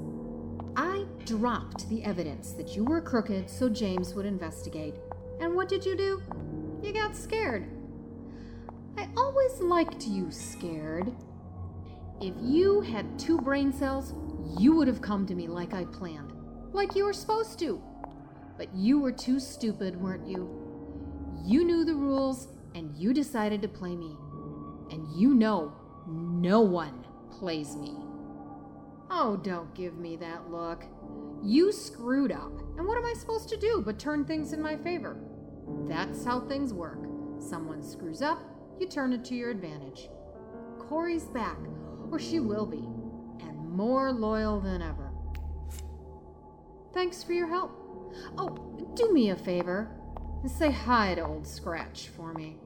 I 0.75 1.05
dropped 1.23 1.87
the 1.87 2.03
evidence 2.03 2.51
that 2.51 2.75
you 2.75 2.83
were 2.83 2.99
crooked 2.99 3.49
so 3.49 3.69
James 3.69 4.13
would 4.13 4.25
investigate. 4.25 4.95
And 5.39 5.55
what 5.55 5.69
did 5.69 5.85
you 5.85 5.95
do? 5.95 6.21
You 6.81 6.93
got 6.93 7.15
scared. 7.15 7.69
I 8.97 9.09
always 9.17 9.59
liked 9.59 10.07
you 10.07 10.31
scared. 10.31 11.13
If 12.21 12.33
you 12.41 12.81
had 12.81 13.19
two 13.19 13.37
brain 13.39 13.71
cells, 13.71 14.13
you 14.59 14.75
would 14.75 14.87
have 14.87 15.01
come 15.01 15.25
to 15.27 15.35
me 15.35 15.47
like 15.47 15.73
I 15.73 15.85
planned, 15.85 16.33
like 16.73 16.95
you 16.95 17.05
were 17.05 17.13
supposed 17.13 17.59
to. 17.59 17.81
But 18.57 18.73
you 18.73 18.99
were 18.99 19.11
too 19.11 19.39
stupid, 19.39 20.01
weren't 20.01 20.27
you? 20.27 20.49
You 21.43 21.63
knew 21.63 21.85
the 21.85 21.93
rules 21.93 22.47
and 22.73 22.95
you 22.95 23.13
decided 23.13 23.61
to 23.61 23.67
play 23.67 23.95
me. 23.95 24.15
And 24.91 25.07
you 25.15 25.33
know 25.33 25.73
no 26.07 26.61
one 26.61 27.05
plays 27.29 27.75
me. 27.75 27.95
Oh, 29.09 29.39
don't 29.43 29.73
give 29.73 29.97
me 29.97 30.15
that 30.17 30.49
look. 30.49 30.83
You 31.43 31.71
screwed 31.71 32.31
up, 32.31 32.51
and 32.77 32.87
what 32.87 32.97
am 32.97 33.05
I 33.05 33.13
supposed 33.13 33.47
to 33.49 33.57
do 33.57 33.81
but 33.85 33.99
turn 33.99 34.25
things 34.25 34.53
in 34.53 34.61
my 34.61 34.75
favor? 34.75 35.17
That's 35.87 36.23
how 36.23 36.41
things 36.41 36.73
work. 36.73 36.99
Someone 37.39 37.83
screws 37.83 38.21
up, 38.21 38.39
you 38.79 38.87
turn 38.87 39.13
it 39.13 39.23
to 39.25 39.35
your 39.35 39.49
advantage. 39.49 40.09
Corey's 40.79 41.25
back, 41.25 41.57
or 42.11 42.19
she 42.19 42.39
will 42.39 42.65
be, 42.65 42.87
and 43.45 43.69
more 43.69 44.11
loyal 44.11 44.59
than 44.59 44.81
ever. 44.81 45.11
Thanks 46.93 47.23
for 47.23 47.33
your 47.33 47.47
help. 47.47 47.71
Oh, 48.37 48.91
do 48.95 49.11
me 49.13 49.29
a 49.29 49.35
favor 49.35 49.91
and 50.41 50.49
say 50.49 50.71
hi 50.71 51.15
to 51.15 51.25
Old 51.25 51.47
Scratch 51.47 52.09
for 52.09 52.33
me. 52.33 52.57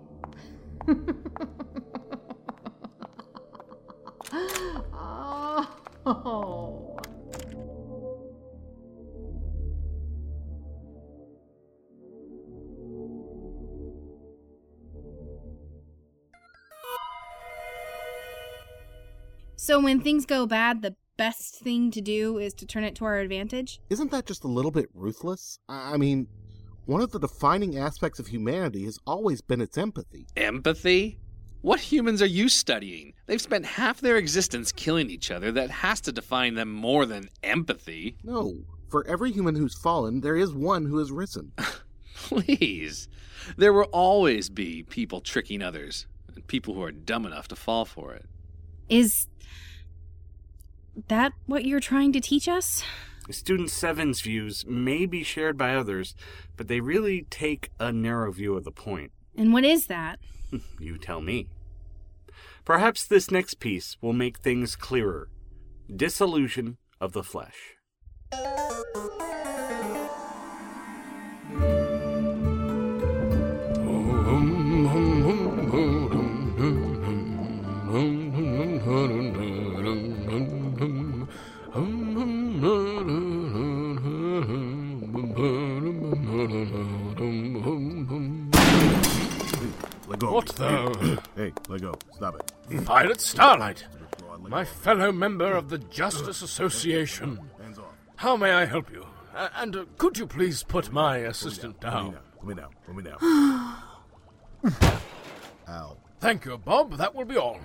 oh. 6.06 7.01
So 19.72 19.80
when 19.80 20.02
things 20.02 20.26
go 20.26 20.46
bad, 20.46 20.82
the 20.82 20.98
best 21.16 21.56
thing 21.56 21.92
to 21.92 22.02
do 22.02 22.38
is 22.38 22.54
to 22.56 22.66
turn 22.66 22.84
it 22.84 22.94
to 22.96 23.06
our 23.06 23.20
advantage? 23.20 23.80
Isn't 23.90 24.12
that 24.12 24.26
just 24.26 24.44
a 24.44 24.50
little 24.50 24.70
bit 24.70 24.90
ruthless? 24.94 25.60
I 25.70 25.94
I 25.94 25.98
mean, 25.98 26.28
one 26.88 27.00
of 27.00 27.12
the 27.12 27.20
defining 27.22 27.78
aspects 27.78 28.20
of 28.20 28.28
humanity 28.28 28.84
has 28.84 29.00
always 29.08 29.40
been 29.40 29.62
its 29.62 29.78
empathy. 29.78 30.28
Empathy? 30.36 31.20
What 31.62 31.80
humans 31.80 32.22
are 32.22 32.26
you 32.26 32.50
studying? 32.50 33.14
They've 33.28 33.40
spent 33.40 33.66
half 33.66 34.02
their 34.02 34.18
existence 34.18 34.74
killing 34.74 35.10
each 35.10 35.32
other. 35.32 35.54
That 35.54 35.72
has 35.72 36.02
to 36.02 36.12
define 36.12 36.56
them 36.56 36.74
more 36.74 37.06
than 37.06 37.30
empathy. 37.42 38.18
No, 38.26 38.66
for 38.90 39.08
every 39.08 39.32
human 39.32 39.56
who's 39.56 39.80
fallen, 39.80 40.20
there 40.20 40.36
is 40.36 40.52
one 40.52 40.84
who 40.84 40.98
has 40.98 41.14
risen. 41.14 41.54
Please. 42.16 43.08
There 43.56 43.72
will 43.72 43.88
always 43.94 44.50
be 44.50 44.84
people 44.84 45.22
tricking 45.22 45.62
others, 45.62 46.08
and 46.36 46.46
people 46.46 46.74
who 46.74 46.84
are 46.84 46.92
dumb 46.92 47.26
enough 47.26 47.48
to 47.48 47.56
fall 47.56 47.86
for 47.86 48.14
it. 48.14 48.26
Is 48.92 49.28
that 51.08 51.32
what 51.46 51.64
you're 51.64 51.80
trying 51.80 52.12
to 52.12 52.20
teach 52.20 52.50
us? 52.50 52.84
Student 53.30 53.70
7's 53.70 54.20
views 54.20 54.66
may 54.68 55.06
be 55.06 55.24
shared 55.24 55.58
by 55.58 55.74
others, 55.74 56.14
but 56.58 56.68
they 56.68 56.82
really 56.82 57.26
take 57.30 57.72
a 57.80 57.94
narrow 57.94 58.34
view 58.34 58.58
of 58.58 58.66
the 58.66 58.72
point. 58.72 59.14
And 59.38 59.54
what 59.54 59.64
is 59.64 59.88
that? 59.88 60.20
You 60.82 60.98
tell 60.98 61.22
me. 61.22 61.48
Perhaps 62.66 63.08
this 63.08 63.32
next 63.32 63.62
piece 63.62 63.96
will 64.02 64.12
make 64.12 64.40
things 64.40 64.76
clearer. 64.76 65.30
Dissolution 65.96 66.76
of 67.00 67.14
the 67.14 67.24
flesh. 67.24 67.78
What 90.32 90.48
the? 90.48 91.22
hey, 91.36 91.52
let 91.68 91.82
go. 91.82 91.94
Stop 92.14 92.36
it. 92.40 92.80
Violet 92.80 93.20
Starlight, 93.20 93.84
my 94.40 94.64
fellow 94.64 95.12
member 95.12 95.52
of 95.52 95.68
the 95.68 95.78
Justice 95.78 96.42
Association. 96.42 97.38
Hands 97.62 97.78
off. 97.78 97.94
How 98.16 98.38
may 98.38 98.54
I 98.54 98.64
help 98.64 98.90
you? 98.94 99.06
Uh, 99.36 99.50
and 99.56 99.76
uh, 99.76 99.84
could 99.98 100.18
you 100.18 100.26
please 100.26 100.64
put 100.64 100.90
my 100.90 101.18
assistant 101.18 101.82
down? 101.82 102.18
Let 102.38 102.48
me 102.48 102.54
down. 102.54 102.70
Let 102.88 102.96
me 102.96 103.04
down. 103.04 103.18
Ow. 105.68 105.98
Thank 106.22 106.46
you, 106.46 106.58
Bob. 106.58 106.96
That 106.96 107.14
will 107.14 107.26
be 107.26 107.36
all. 107.36 107.60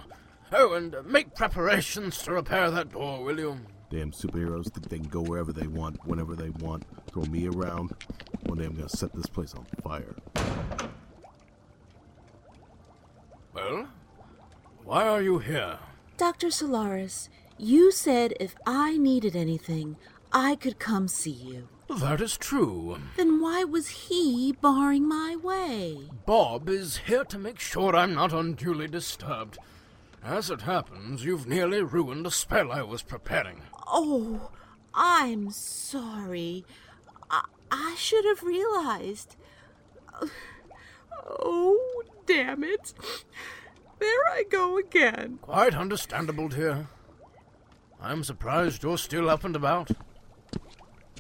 Oh, 0.53 0.75
and 0.75 0.93
uh, 0.93 1.03
make 1.05 1.37
preparations 1.37 2.21
to 2.25 2.33
repair 2.33 2.73
that 2.73 2.91
door, 2.91 3.23
will 3.23 3.39
you? 3.39 3.61
Damn 3.91 4.11
superheroes 4.11 4.73
think 4.73 4.89
they 4.89 4.99
can 4.99 5.07
go 5.07 5.23
wherever 5.23 5.53
they 5.53 5.69
want, 5.69 6.05
whenever 6.05 6.35
they 6.35 6.51
want. 6.51 6.83
Throw 7.13 7.23
me 7.27 7.47
around. 7.47 7.95
One 8.47 8.59
day 8.59 8.65
I'm 8.65 8.75
gonna 8.75 8.89
set 8.89 9.15
this 9.15 9.27
place 9.27 9.55
on 9.55 9.65
fire. 9.85 10.17
Well, 13.67 13.89
why 14.85 15.09
are 15.09 15.23
you 15.23 15.41
here? 15.41 15.79
Dr. 16.17 16.51
Solaris, 16.53 17.29
you 17.59 17.91
said 17.91 18.35
if 18.39 18.55
I 18.65 18.97
needed 18.97 19.35
anything, 19.35 19.97
I 20.33 20.55
could 20.55 20.79
come 20.79 21.09
see 21.09 21.33
you. 21.33 21.69
That 21.89 22.21
is 22.21 22.37
true. 22.37 22.99
Then 23.17 23.41
why 23.41 23.65
was 23.65 23.89
he 23.89 24.57
barring 24.61 25.09
my 25.09 25.35
way? 25.35 25.99
Bob 26.27 26.69
is 26.69 26.99
here 27.07 27.25
to 27.25 27.39
make 27.39 27.59
sure 27.59 27.97
I'm 27.97 28.15
not 28.15 28.33
unduly 28.33 28.87
disturbed. 28.87 29.59
As 30.23 30.49
it 30.49 30.63
happens, 30.63 31.25
you've 31.25 31.49
nearly 31.49 31.83
ruined 31.83 32.27
a 32.27 32.31
spell 32.31 32.71
I 32.71 32.83
was 32.83 33.03
preparing. 33.03 33.63
Oh, 33.87 34.51
I'm 34.95 35.51
sorry. 35.51 36.65
I, 37.31 37.45
I 37.71 37.95
should 37.99 38.25
have 38.27 38.43
realized. 38.45 39.35
Oh, 41.29 42.03
damn 42.27 42.63
it. 42.63 42.93
There 43.99 44.29
I 44.31 44.45
go 44.51 44.79
again. 44.79 45.39
Quite 45.43 45.75
understandable, 45.75 46.49
dear. 46.49 46.89
I'm 48.01 48.25
surprised 48.25 48.83
you're 48.83 48.99
still 48.99 49.31
up 49.31 49.45
and 49.45 49.57
about. 49.57 49.91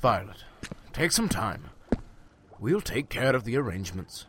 Violet, 0.00 0.44
take 0.92 1.12
some 1.12 1.28
time. 1.28 1.70
We'll 2.58 2.80
take 2.80 3.08
care 3.08 3.34
of 3.34 3.44
the 3.44 3.56
arrangements. 3.56 4.26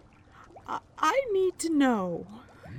I, 0.68 0.80
I 0.98 1.22
need 1.32 1.60
to 1.60 1.70
know. 1.70 2.28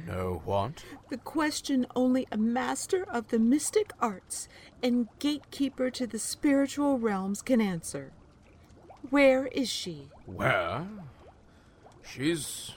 Know 0.06 0.42
what? 0.44 0.84
The 1.10 1.18
question 1.18 1.86
only 1.94 2.26
a 2.30 2.36
master 2.36 3.04
of 3.04 3.28
the 3.28 3.38
mystic 3.38 3.92
arts 4.00 4.48
and 4.82 5.08
gatekeeper 5.18 5.90
to 5.90 6.06
the 6.06 6.18
spiritual 6.18 6.98
realms 6.98 7.42
can 7.42 7.60
answer. 7.60 8.12
Where 9.10 9.46
is 9.46 9.68
she? 9.68 10.08
Where? 10.26 10.86
She's. 12.02 12.72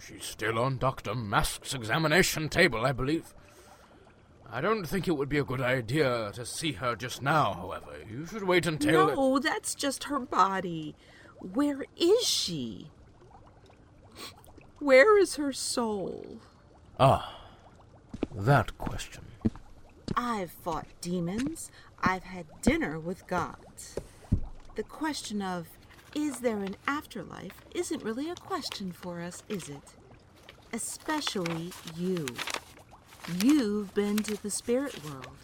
She's 0.00 0.24
still 0.24 0.58
on 0.58 0.78
Dr. 0.78 1.14
Mask's 1.14 1.74
examination 1.74 2.48
table, 2.48 2.84
I 2.84 2.92
believe. 2.92 3.34
I 4.50 4.60
don't 4.60 4.84
think 4.84 5.08
it 5.08 5.12
would 5.16 5.28
be 5.28 5.38
a 5.38 5.44
good 5.44 5.62
idea 5.62 6.30
to 6.34 6.44
see 6.44 6.72
her 6.72 6.94
just 6.94 7.22
now, 7.22 7.54
however. 7.54 7.96
You 8.10 8.26
should 8.26 8.44
wait 8.44 8.66
until. 8.66 9.08
No, 9.08 9.38
that's 9.38 9.74
just 9.74 10.04
her 10.04 10.18
body. 10.18 10.94
Where 11.38 11.84
is 11.96 12.24
she? 12.24 12.90
Where 14.78 15.18
is 15.18 15.36
her 15.36 15.52
soul? 15.52 16.38
Ah, 17.00 17.38
that 18.34 18.76
question. 18.78 19.24
I've 20.16 20.50
fought 20.50 20.86
demons. 21.00 21.70
I've 22.02 22.24
had 22.24 22.46
dinner 22.60 22.98
with 22.98 23.26
gods. 23.26 23.96
The 24.74 24.82
question 24.82 25.40
of 25.40 25.68
is 26.14 26.40
there 26.40 26.58
an 26.58 26.76
afterlife 26.86 27.62
isn't 27.74 28.02
really 28.02 28.28
a 28.28 28.34
question 28.34 28.92
for 28.92 29.20
us, 29.20 29.42
is 29.48 29.68
it? 29.68 29.94
Especially 30.72 31.72
you. 31.96 32.26
You've 33.42 33.94
been 33.94 34.18
to 34.18 34.42
the 34.42 34.50
spirit 34.50 35.04
world. 35.04 35.36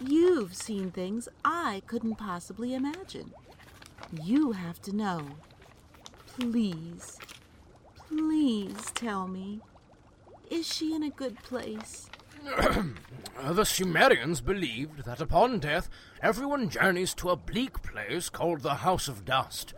You've 0.00 0.54
seen 0.54 0.90
things 0.90 1.28
I 1.44 1.82
couldn't 1.86 2.16
possibly 2.16 2.74
imagine. 2.74 3.32
You 4.22 4.52
have 4.52 4.80
to 4.82 4.94
know. 4.94 5.22
Please, 6.26 7.18
please 8.08 8.90
tell 8.94 9.26
me. 9.26 9.60
Is 10.50 10.66
she 10.66 10.94
in 10.94 11.02
a 11.02 11.10
good 11.10 11.42
place? 11.42 12.08
the 13.42 13.64
Sumerians 13.64 14.40
believed 14.40 15.04
that 15.04 15.20
upon 15.20 15.58
death, 15.58 15.88
everyone 16.22 16.68
journeys 16.68 17.14
to 17.14 17.30
a 17.30 17.36
bleak 17.36 17.82
place 17.82 18.28
called 18.28 18.60
the 18.60 18.76
House 18.76 19.08
of 19.08 19.24
Dust, 19.24 19.74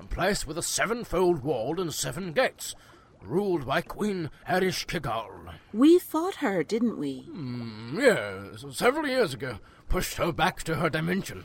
a 0.00 0.06
place 0.06 0.46
with 0.46 0.58
a 0.58 0.62
sevenfold 0.62 1.42
wall 1.42 1.80
and 1.80 1.92
seven 1.92 2.32
gates, 2.32 2.74
ruled 3.22 3.66
by 3.66 3.82
Queen 3.82 4.30
Ereshkigal. 4.48 5.54
We 5.72 5.98
fought 5.98 6.36
her, 6.36 6.62
didn't 6.62 6.98
we? 6.98 7.26
Mm, 7.30 8.00
yes, 8.00 8.64
several 8.76 9.06
years 9.06 9.34
ago, 9.34 9.58
pushed 9.88 10.16
her 10.16 10.32
back 10.32 10.62
to 10.64 10.76
her 10.76 10.88
dimension. 10.90 11.44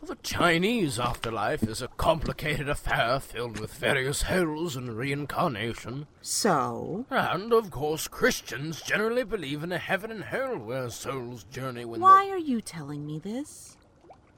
The 0.00 0.14
Chinese 0.22 0.98
afterlife 0.98 1.62
is 1.62 1.82
a 1.82 1.88
complicated 1.88 2.68
affair 2.68 3.20
filled 3.20 3.58
with 3.58 3.74
various 3.74 4.22
hells 4.22 4.74
and 4.76 4.96
reincarnation. 4.96 6.06
So? 6.22 7.04
And, 7.10 7.52
of 7.52 7.70
course, 7.70 8.08
Christians 8.08 8.80
generally 8.80 9.24
believe 9.24 9.62
in 9.62 9.72
a 9.72 9.78
heaven 9.78 10.10
and 10.10 10.24
hell 10.24 10.56
where 10.56 10.88
souls 10.88 11.44
journey 11.44 11.84
when 11.84 12.00
Why 12.00 12.28
are 12.30 12.38
you 12.38 12.62
telling 12.62 13.04
me 13.04 13.18
this? 13.18 13.76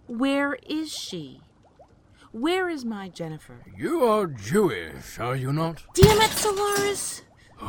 Where 0.08 0.58
is 0.66 0.90
she? 0.92 1.40
Where 2.32 2.68
is 2.68 2.84
my 2.84 3.08
Jennifer? 3.08 3.64
You 3.76 4.04
are 4.04 4.28
Jewish, 4.28 5.18
are 5.18 5.34
you 5.34 5.52
not? 5.52 5.82
Damn 5.94 6.20
it, 6.20 6.30
Solaris! 6.30 7.22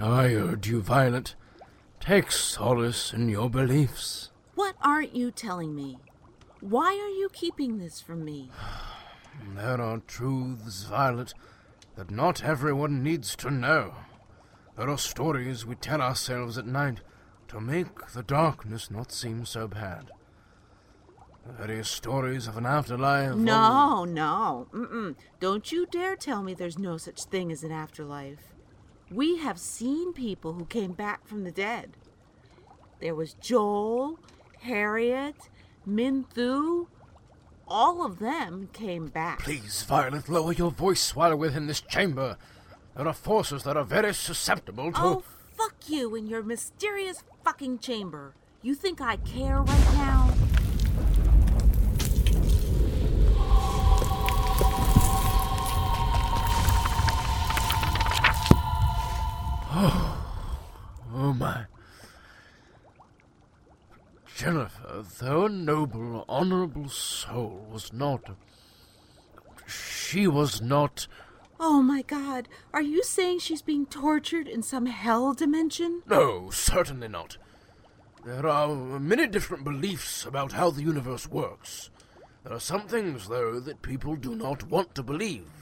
I 0.00 0.34
urge 0.34 0.68
you, 0.68 0.80
Violet. 0.80 1.34
Take 1.98 2.30
solace 2.30 3.12
in 3.12 3.28
your 3.28 3.50
beliefs. 3.50 4.30
What 4.54 4.76
aren't 4.80 5.16
you 5.16 5.32
telling 5.32 5.74
me? 5.74 5.98
Why 6.60 6.92
are 6.92 7.08
you 7.18 7.28
keeping 7.32 7.78
this 7.78 8.00
from 8.00 8.24
me? 8.24 8.50
There 9.54 9.80
are 9.80 9.98
truths, 9.98 10.84
Violet, 10.84 11.32
that 11.96 12.10
not 12.10 12.44
everyone 12.44 13.02
needs 13.02 13.36
to 13.36 13.50
know. 13.50 13.94
There 14.76 14.88
are 14.88 14.98
stories 14.98 15.64
we 15.66 15.74
tell 15.76 16.02
ourselves 16.02 16.58
at 16.58 16.66
night 16.66 17.00
to 17.48 17.60
make 17.60 18.08
the 18.12 18.22
darkness 18.22 18.90
not 18.90 19.10
seem 19.12 19.44
so 19.44 19.66
bad. 19.68 20.10
Very 21.56 21.84
stories 21.84 22.46
of 22.46 22.56
an 22.56 22.66
afterlife. 22.66 23.34
No, 23.34 24.04
no. 24.04 24.68
Mm-mm. 24.72 25.16
Don't 25.40 25.72
you 25.72 25.86
dare 25.86 26.16
tell 26.16 26.42
me 26.42 26.54
there's 26.54 26.78
no 26.78 26.96
such 26.96 27.24
thing 27.24 27.50
as 27.50 27.64
an 27.64 27.72
afterlife. 27.72 28.54
We 29.10 29.38
have 29.38 29.58
seen 29.58 30.12
people 30.12 30.52
who 30.52 30.66
came 30.66 30.92
back 30.92 31.26
from 31.26 31.44
the 31.44 31.50
dead. 31.50 31.96
There 33.00 33.14
was 33.14 33.34
Joel, 33.34 34.18
Harriet, 34.60 35.48
Minthu. 35.88 36.88
All 37.66 38.04
of 38.04 38.18
them 38.18 38.68
came 38.72 39.08
back. 39.08 39.40
Please, 39.40 39.82
Violet, 39.82 40.28
lower 40.28 40.52
your 40.52 40.70
voice 40.70 41.16
while 41.16 41.36
we're 41.36 41.56
in 41.56 41.66
this 41.66 41.80
chamber. 41.80 42.36
There 42.96 43.06
are 43.06 43.14
forces 43.14 43.62
that 43.62 43.76
are 43.76 43.84
very 43.84 44.12
susceptible 44.12 44.92
to. 44.92 45.00
Oh, 45.00 45.22
fuck 45.56 45.74
you 45.86 46.14
in 46.14 46.26
your 46.26 46.42
mysterious 46.42 47.24
fucking 47.44 47.78
chamber. 47.78 48.34
You 48.62 48.74
think 48.74 49.00
I 49.00 49.16
care 49.16 49.62
right 49.62 49.92
now? 49.94 50.34
Oh, 59.70 60.54
oh 61.14 61.32
my. 61.32 61.66
Jennifer, 64.36 65.04
though 65.18 65.46
a 65.46 65.48
noble, 65.48 66.24
honorable 66.28 66.88
soul, 66.88 67.66
was 67.70 67.92
not. 67.92 68.36
She 69.66 70.26
was 70.26 70.62
not. 70.62 71.06
Oh 71.60 71.82
my 71.82 72.02
god, 72.02 72.48
are 72.72 72.82
you 72.82 73.02
saying 73.02 73.40
she's 73.40 73.62
being 73.62 73.84
tortured 73.84 74.46
in 74.46 74.62
some 74.62 74.86
hell 74.86 75.34
dimension? 75.34 76.02
No, 76.06 76.50
certainly 76.50 77.08
not. 77.08 77.36
There 78.24 78.46
are 78.46 78.74
many 79.00 79.26
different 79.26 79.64
beliefs 79.64 80.24
about 80.24 80.52
how 80.52 80.70
the 80.70 80.82
universe 80.82 81.26
works. 81.28 81.90
There 82.44 82.52
are 82.52 82.60
some 82.60 82.86
things, 82.86 83.28
though, 83.28 83.58
that 83.60 83.82
people 83.82 84.14
do 84.14 84.34
not 84.34 84.62
want 84.64 84.94
to 84.94 85.02
believe, 85.02 85.57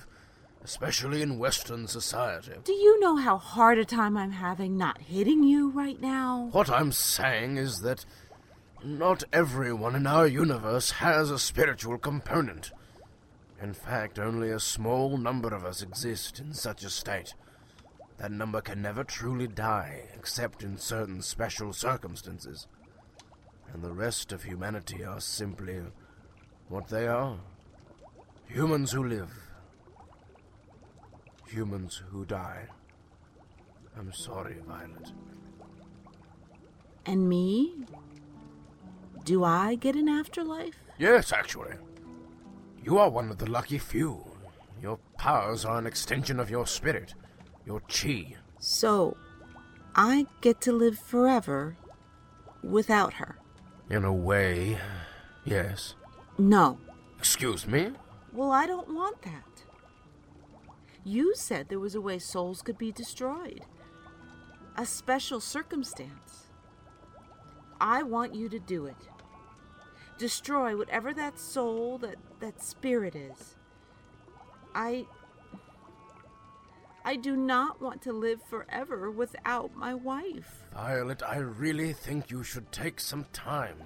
especially 0.67 1.23
in 1.23 1.39
Western 1.39 1.87
society. 1.87 2.51
Do 2.65 2.73
you 2.73 2.99
know 2.99 3.15
how 3.15 3.37
hard 3.37 3.79
a 3.79 3.85
time 3.85 4.17
I'm 4.17 4.33
having 4.33 4.77
not 4.77 4.99
hitting 5.01 5.45
you 5.45 5.71
right 5.71 6.01
now? 6.01 6.49
What 6.51 6.69
I'm 6.69 6.91
saying 6.91 7.57
is 7.57 7.83
that 7.83 8.05
not 8.83 9.23
everyone 9.33 9.95
in 9.95 10.09
our 10.09 10.27
universe 10.27 10.91
has 10.91 11.31
a 11.31 11.39
spiritual 11.39 11.99
component. 11.99 12.73
In 13.63 13.75
fact, 13.75 14.19
only 14.19 14.51
a 14.51 14.59
small 14.59 15.17
number 15.17 15.55
of 15.55 15.65
us 15.65 15.83
exist 15.83 16.41
in 16.41 16.53
such 16.53 16.83
a 16.83 16.91
state. 16.91 17.35
That 18.19 18.33
number 18.33 18.61
can 18.61 18.83
never 18.83 19.05
truly 19.05 19.47
die 19.47 20.09
except 20.17 20.65
in 20.65 20.79
certain 20.79 21.23
special 21.23 21.73
circumstances. 21.73 22.67
And 23.73 23.85
the 23.85 23.93
rest 23.93 24.33
of 24.33 24.43
humanity 24.43 25.05
are 25.05 25.21
simply 25.21 25.81
what 26.69 26.89
they 26.89 27.07
are 27.07 27.39
humans 28.49 28.91
who 28.91 29.05
live, 29.05 29.31
humans 31.49 32.03
who 32.11 32.25
die. 32.25 32.67
I'm 33.99 34.13
sorry, 34.13 34.57
Violet. 34.67 35.13
And 37.07 37.29
me? 37.29 37.75
Do 39.25 39.45
I 39.45 39.75
get 39.75 39.97
an 39.97 40.09
afterlife? 40.09 40.77
Yes, 40.99 41.33
actually. 41.33 41.77
You 42.83 42.99
are 42.99 43.11
one 43.11 43.31
of 43.31 43.39
the 43.39 43.51
lucky 43.51 43.79
few. 43.79 44.25
Your 44.81 44.99
powers 45.19 45.65
are 45.65 45.79
an 45.79 45.87
extension 45.87 46.39
of 46.39 46.51
your 46.51 46.67
spirit, 46.67 47.15
your 47.65 47.81
chi. 47.81 48.37
So, 48.59 49.17
I 49.95 50.27
get 50.41 50.61
to 50.63 50.73
live 50.73 50.99
forever 50.99 51.77
without 52.63 53.15
her? 53.15 53.37
In 53.89 54.05
a 54.05 54.13
way, 54.13 54.79
yes. 55.45 55.95
No. 56.39 56.79
Excuse 57.19 57.67
me? 57.67 57.93
Well, 58.33 58.51
I 58.53 58.67
don't 58.67 58.95
want 58.95 59.23
that. 59.23 59.56
You 61.07 61.37
said 61.37 61.69
there 61.69 61.79
was 61.79 61.95
a 61.95 62.01
way 62.01 62.19
souls 62.19 62.63
could 62.63 62.79
be 62.79 62.91
destroyed. 62.91 63.61
A 64.77 64.85
special 64.85 65.39
circumstance. 65.39 66.49
I 67.81 68.03
want 68.03 68.35
you 68.35 68.49
to 68.49 68.59
do 68.59 68.87
it. 68.87 68.97
Destroy 70.19 70.77
whatever 70.77 71.15
that 71.15 71.39
soul, 71.39 71.99
that, 71.99 72.17
that 72.41 72.61
spirit 72.61 73.15
is. 73.15 73.55
I. 74.75 75.07
I 77.05 77.15
do 77.15 77.37
not 77.37 77.81
want 77.81 78.03
to 78.03 78.13
live 78.13 78.41
forever 78.51 79.09
without 79.09 79.77
my 79.77 79.95
wife. 79.95 80.65
Violet, 80.75 81.23
I 81.23 81.37
really 81.37 81.93
think 81.93 82.33
you 82.33 82.43
should 82.43 82.73
take 82.73 82.99
some 82.99 83.27
time. 83.33 83.77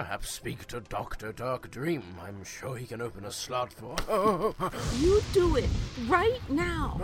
Perhaps 0.00 0.30
speak 0.30 0.64
to 0.68 0.80
Dr. 0.80 1.30
Dark 1.30 1.70
Dream. 1.70 2.02
I'm 2.26 2.42
sure 2.42 2.74
he 2.74 2.86
can 2.86 3.02
open 3.02 3.26
a 3.26 3.30
slot 3.30 3.70
for. 3.70 3.94
You 4.98 5.20
do 5.34 5.56
it 5.56 5.68
right 6.08 6.40
now. 6.48 7.02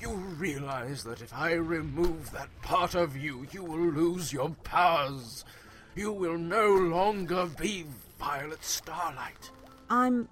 You 0.00 0.10
realize 0.10 1.04
that 1.04 1.22
if 1.22 1.32
I 1.32 1.52
remove 1.52 2.32
that 2.32 2.48
part 2.62 2.96
of 2.96 3.16
you, 3.16 3.46
you 3.52 3.62
will 3.62 3.92
lose 3.92 4.32
your 4.32 4.48
powers. 4.64 5.44
You 5.94 6.10
will 6.10 6.36
no 6.36 6.74
longer 6.74 7.46
be 7.46 7.84
Violet 8.18 8.64
Starlight. 8.64 9.52
I'm. 9.88 10.28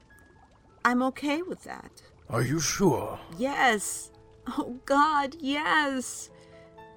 I'm 0.85 1.01
okay 1.05 1.43
with 1.43 1.63
that. 1.63 2.03
Are 2.29 2.43
you 2.43 2.59
sure? 2.59 3.21
Yes. 3.39 4.11
Oh, 4.49 4.81
God, 4.85 5.37
yes. 5.39 6.29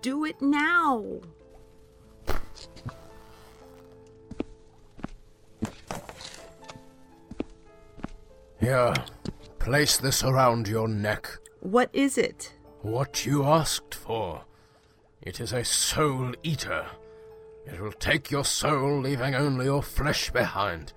Do 0.02 0.26
it 0.26 0.41
now. 0.41 1.22
Here, 8.62 8.93
place 9.58 9.97
this 9.97 10.24
around 10.24 10.67
your 10.67 10.88
neck. 10.88 11.28
What 11.62 11.89
is 11.93 12.15
it? 12.15 12.54
What 12.84 13.26
you 13.26 13.43
asked 13.43 13.95
for. 13.95 14.43
It 15.19 15.39
is 15.39 15.52
a 15.52 15.63
soul 15.65 16.34
eater. 16.43 16.86
It 17.65 17.82
will 17.82 17.91
take 17.91 18.30
your 18.30 18.45
soul, 18.45 19.02
leaving 19.02 19.34
only 19.34 19.65
your 19.65 19.82
flesh 19.82 20.30
behind. 20.30 20.93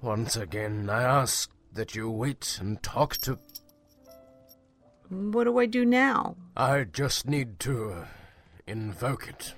Once 0.00 0.36
again, 0.36 0.88
I 0.88 1.02
ask 1.02 1.50
that 1.72 1.96
you 1.96 2.08
wait 2.08 2.56
and 2.60 2.80
talk 2.84 3.16
to. 3.18 3.36
What 5.08 5.44
do 5.44 5.58
I 5.58 5.66
do 5.66 5.84
now? 5.84 6.36
I 6.56 6.84
just 6.84 7.26
need 7.26 7.58
to 7.60 8.04
invoke 8.68 9.28
it. 9.28 9.54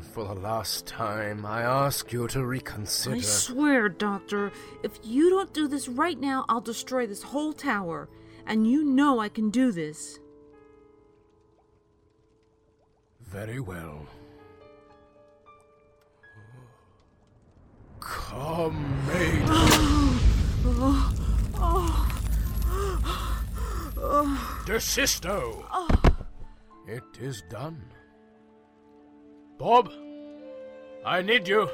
For 0.00 0.24
the 0.24 0.34
last 0.34 0.86
time, 0.86 1.46
I 1.46 1.62
ask 1.62 2.12
you 2.12 2.28
to 2.28 2.44
reconsider. 2.44 3.16
I 3.16 3.20
swear, 3.20 3.88
Doctor, 3.88 4.52
if 4.82 4.98
you 5.02 5.30
don't 5.30 5.52
do 5.54 5.68
this 5.68 5.88
right 5.88 6.18
now, 6.18 6.44
I'll 6.48 6.60
destroy 6.60 7.06
this 7.06 7.22
whole 7.22 7.52
tower. 7.52 8.08
And 8.46 8.66
you 8.66 8.84
know 8.84 9.20
I 9.20 9.28
can 9.28 9.50
do 9.50 9.72
this. 9.72 10.18
Very 13.20 13.60
well. 13.60 14.06
Come, 18.00 19.06
maid. 19.06 19.42
Oh, 19.46 21.14
oh, 21.56 22.08
oh. 23.96 24.62
Desisto! 24.66 25.64
It 26.86 27.04
is 27.20 27.42
done. 27.48 27.82
Bob, 29.62 29.92
I 31.06 31.22
need 31.22 31.46
you. 31.46 31.70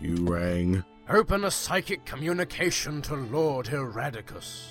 You 0.00 0.14
rang. 0.28 0.84
Open 1.08 1.44
a 1.44 1.50
psychic 1.50 2.04
communication 2.04 3.02
to 3.02 3.16
Lord 3.16 3.66
Eradicus. 3.66 4.68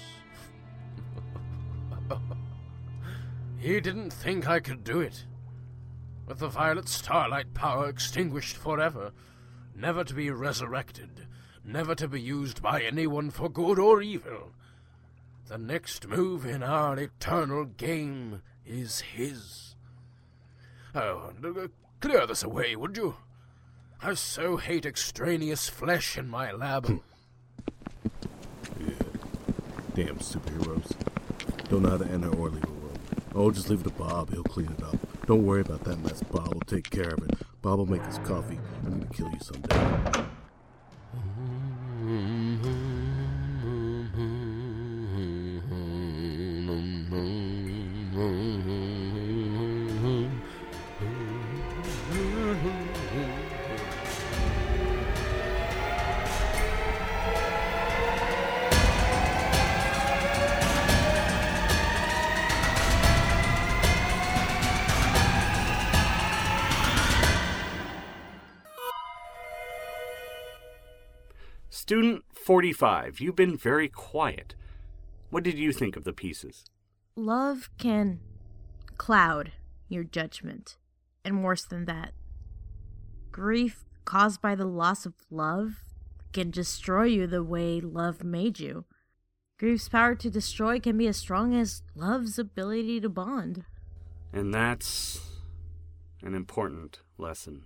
he 3.60 3.82
didn't 3.82 4.12
think 4.12 4.48
I 4.48 4.62
could 4.62 4.86
do 4.86 5.02
it. 5.02 5.26
With 6.26 6.40
the 6.40 6.48
violet 6.48 6.88
starlight 6.88 7.54
power 7.54 7.90
extinguished 7.90 8.56
forever, 8.56 9.12
never 9.76 10.06
to 10.06 10.14
be 10.14 10.30
resurrected, 10.30 11.28
never 11.62 11.94
to 11.94 12.08
be 12.08 12.22
used 12.22 12.62
by 12.62 12.82
anyone 12.82 13.32
for 13.32 13.50
good 13.50 13.78
or 13.78 14.02
evil. 14.02 14.54
The 15.48 15.58
next 15.58 16.08
move 16.08 16.46
in 16.46 16.64
our 16.64 16.98
eternal 16.98 17.66
game 17.66 18.44
is 18.66 19.02
his. 19.02 19.65
Oh, 20.96 21.32
clear 22.00 22.26
this 22.26 22.44
away, 22.44 22.76
would 22.76 22.96
you? 22.96 23.16
I 24.02 24.14
so 24.14 24.56
hate 24.56 24.86
extraneous 24.86 25.68
flesh 25.68 26.18
in 26.18 26.30
my 26.30 26.52
lab. 26.54 26.86
Hmm. 26.86 26.98
Damn 29.94 30.20
superheroes. 30.20 30.96
Don't 31.70 31.84
know 31.84 31.90
how 31.90 31.98
to 31.98 32.06
enter 32.06 32.30
or 32.36 32.50
leave 32.50 32.64
a 32.64 32.68
room. 32.68 32.94
Oh, 33.34 33.52
just 33.52 33.70
leave 33.70 33.82
it 33.82 33.86
to 33.86 33.90
Bob. 33.92 34.32
He'll 34.32 34.44
clean 34.44 34.70
it 34.72 34.84
up. 34.84 34.98
Don't 35.26 35.46
worry 35.46 35.62
about 35.62 35.84
that 35.84 36.00
mess. 36.00 36.22
Bob 36.24 36.54
will 36.54 36.62
take 36.62 36.90
care 36.90 37.14
of 37.14 37.24
it. 37.24 37.42
Bob 37.62 37.80
will 37.80 37.86
make 37.86 38.06
his 38.06 38.20
coffee. 38.20 38.60
I'm 38.86 39.00
gonna 39.00 39.14
kill 39.14 39.30
you 39.30 39.40
someday. 39.42 40.26
Student 72.66 72.78
45, 72.78 73.20
you've 73.20 73.36
been 73.36 73.58
very 73.58 73.88
quiet. 73.88 74.56
What 75.30 75.44
did 75.44 75.60
you 75.60 75.72
think 75.72 75.96
of 75.96 76.04
the 76.04 76.14
pieces? 76.14 76.66
Love 77.16 77.70
can 77.78 78.22
cloud 78.98 79.52
your 79.88 80.04
judgment, 80.04 80.78
and 81.24 81.44
worse 81.44 81.64
than 81.64 81.86
that, 81.86 82.14
grief 83.32 83.86
caused 84.04 84.42
by 84.42 84.56
the 84.56 84.66
loss 84.66 85.06
of 85.06 85.14
love 85.30 85.84
can 86.34 86.50
destroy 86.50 87.04
you 87.04 87.28
the 87.28 87.44
way 87.44 87.80
love 87.80 88.24
made 88.24 88.60
you. 88.60 88.86
Grief's 89.60 89.88
power 89.88 90.16
to 90.16 90.30
destroy 90.32 90.80
can 90.80 90.98
be 90.98 91.08
as 91.08 91.18
strong 91.18 91.54
as 91.54 91.84
love's 91.94 92.40
ability 92.40 93.00
to 93.02 93.10
bond. 93.10 93.64
And 94.34 94.52
that's 94.52 95.22
an 96.24 96.34
important 96.34 97.02
lesson, 97.20 97.66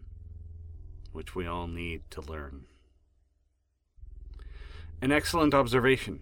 which 1.14 1.36
we 1.36 1.48
all 1.48 1.68
need 1.68 2.02
to 2.12 2.22
learn. 2.22 2.66
An 5.02 5.12
excellent 5.12 5.54
observation. 5.54 6.22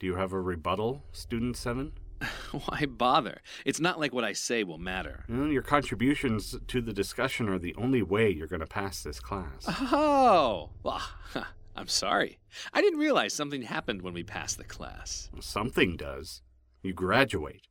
Do 0.00 0.06
you 0.06 0.16
have 0.16 0.32
a 0.32 0.40
rebuttal, 0.40 1.04
Student 1.12 1.56
7? 1.56 1.92
Why 2.50 2.86
bother? 2.86 3.40
It's 3.64 3.78
not 3.78 4.00
like 4.00 4.12
what 4.12 4.24
I 4.24 4.32
say 4.32 4.64
will 4.64 4.78
matter. 4.78 5.24
Well, 5.28 5.46
your 5.48 5.62
contributions 5.62 6.56
to 6.66 6.80
the 6.80 6.92
discussion 6.92 7.48
are 7.48 7.58
the 7.58 7.74
only 7.76 8.02
way 8.02 8.30
you're 8.30 8.48
going 8.48 8.60
to 8.60 8.66
pass 8.66 9.02
this 9.02 9.20
class. 9.20 9.64
Oh, 9.68 10.70
well, 10.82 11.02
I'm 11.76 11.86
sorry. 11.86 12.38
I 12.72 12.80
didn't 12.82 12.98
realize 12.98 13.32
something 13.32 13.62
happened 13.62 14.02
when 14.02 14.14
we 14.14 14.24
passed 14.24 14.58
the 14.58 14.64
class. 14.64 15.30
Something 15.40 15.96
does. 15.96 16.42
You 16.82 16.92
graduate. 16.92 17.62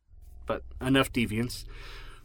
But 0.46 0.64
enough 0.80 1.12
deviance. 1.12 1.66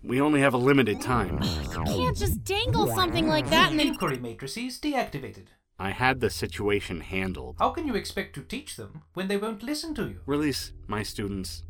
We 0.04 0.20
only 0.20 0.40
have 0.40 0.54
a 0.54 0.58
limited 0.58 1.00
time. 1.00 1.40
You 1.42 1.84
can't 1.84 2.16
just 2.16 2.44
dangle 2.44 2.88
something 2.88 3.26
like 3.26 3.48
that 3.50 3.70
and 3.70 3.80
then. 3.80 3.88
Inquiry 3.88 4.18
matrices 4.18 4.78
deactivated. 4.80 5.46
I 5.82 5.90
had 5.90 6.20
the 6.20 6.30
situation 6.30 7.00
handled. 7.00 7.56
How 7.58 7.70
can 7.70 7.88
you 7.88 7.96
expect 7.96 8.36
to 8.36 8.42
teach 8.42 8.76
them 8.76 9.02
when 9.14 9.26
they 9.26 9.36
won't 9.36 9.64
listen 9.64 9.96
to 9.96 10.04
you? 10.04 10.20
Release 10.26 10.72
my 10.86 11.02
students. 11.02 11.64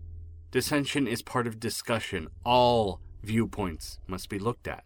Dissension 0.51 1.07
is 1.07 1.23
part 1.23 1.47
of 1.47 1.59
discussion. 1.59 2.29
All 2.45 3.01
viewpoints 3.23 4.01
must 4.07 4.29
be 4.29 4.39
looked 4.39 4.69
at. 4.69 4.85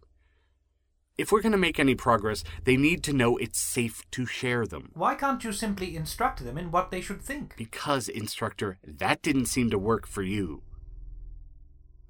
If 1.19 1.33
we're 1.33 1.43
going 1.43 1.51
to 1.51 1.59
make 1.59 1.81
any 1.81 1.97
progress, 1.97 2.45
they 2.63 2.77
need 2.77 3.03
to 3.03 3.13
know 3.13 3.37
it's 3.37 3.59
safe 3.59 4.09
to 4.13 4.27
share 4.27 4.65
them. 4.65 4.93
Why 4.95 5.17
can't 5.17 5.43
you 5.43 5.51
simply 5.51 5.97
instruct 5.97 6.45
them 6.45 6.57
in 6.57 6.71
what 6.71 6.93
they 6.93 7.01
should 7.01 7.21
think? 7.21 7.57
Because, 7.57 8.09
instructor, 8.09 8.79
that 8.87 9.23
didn't 9.23 9.47
seem 9.47 9.71
to 9.71 9.79
work 9.79 10.07
for 10.07 10.23
you. 10.23 10.63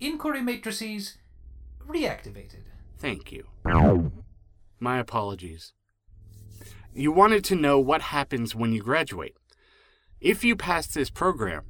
Inquiry 0.01 0.43
matrices 0.43 1.17
reactivated. 1.89 2.65
Thank 2.99 3.33
you. 3.33 3.47
My 4.79 4.99
apologies. 4.99 5.73
You 6.97 7.13
wanted 7.13 7.45
to 7.45 7.55
know 7.55 7.79
what 7.79 8.01
happens 8.01 8.55
when 8.55 8.73
you 8.73 8.81
graduate. 8.81 9.37
If 10.19 10.45
you 10.45 10.57
pass 10.57 10.87
this 10.87 11.11
program, 11.11 11.65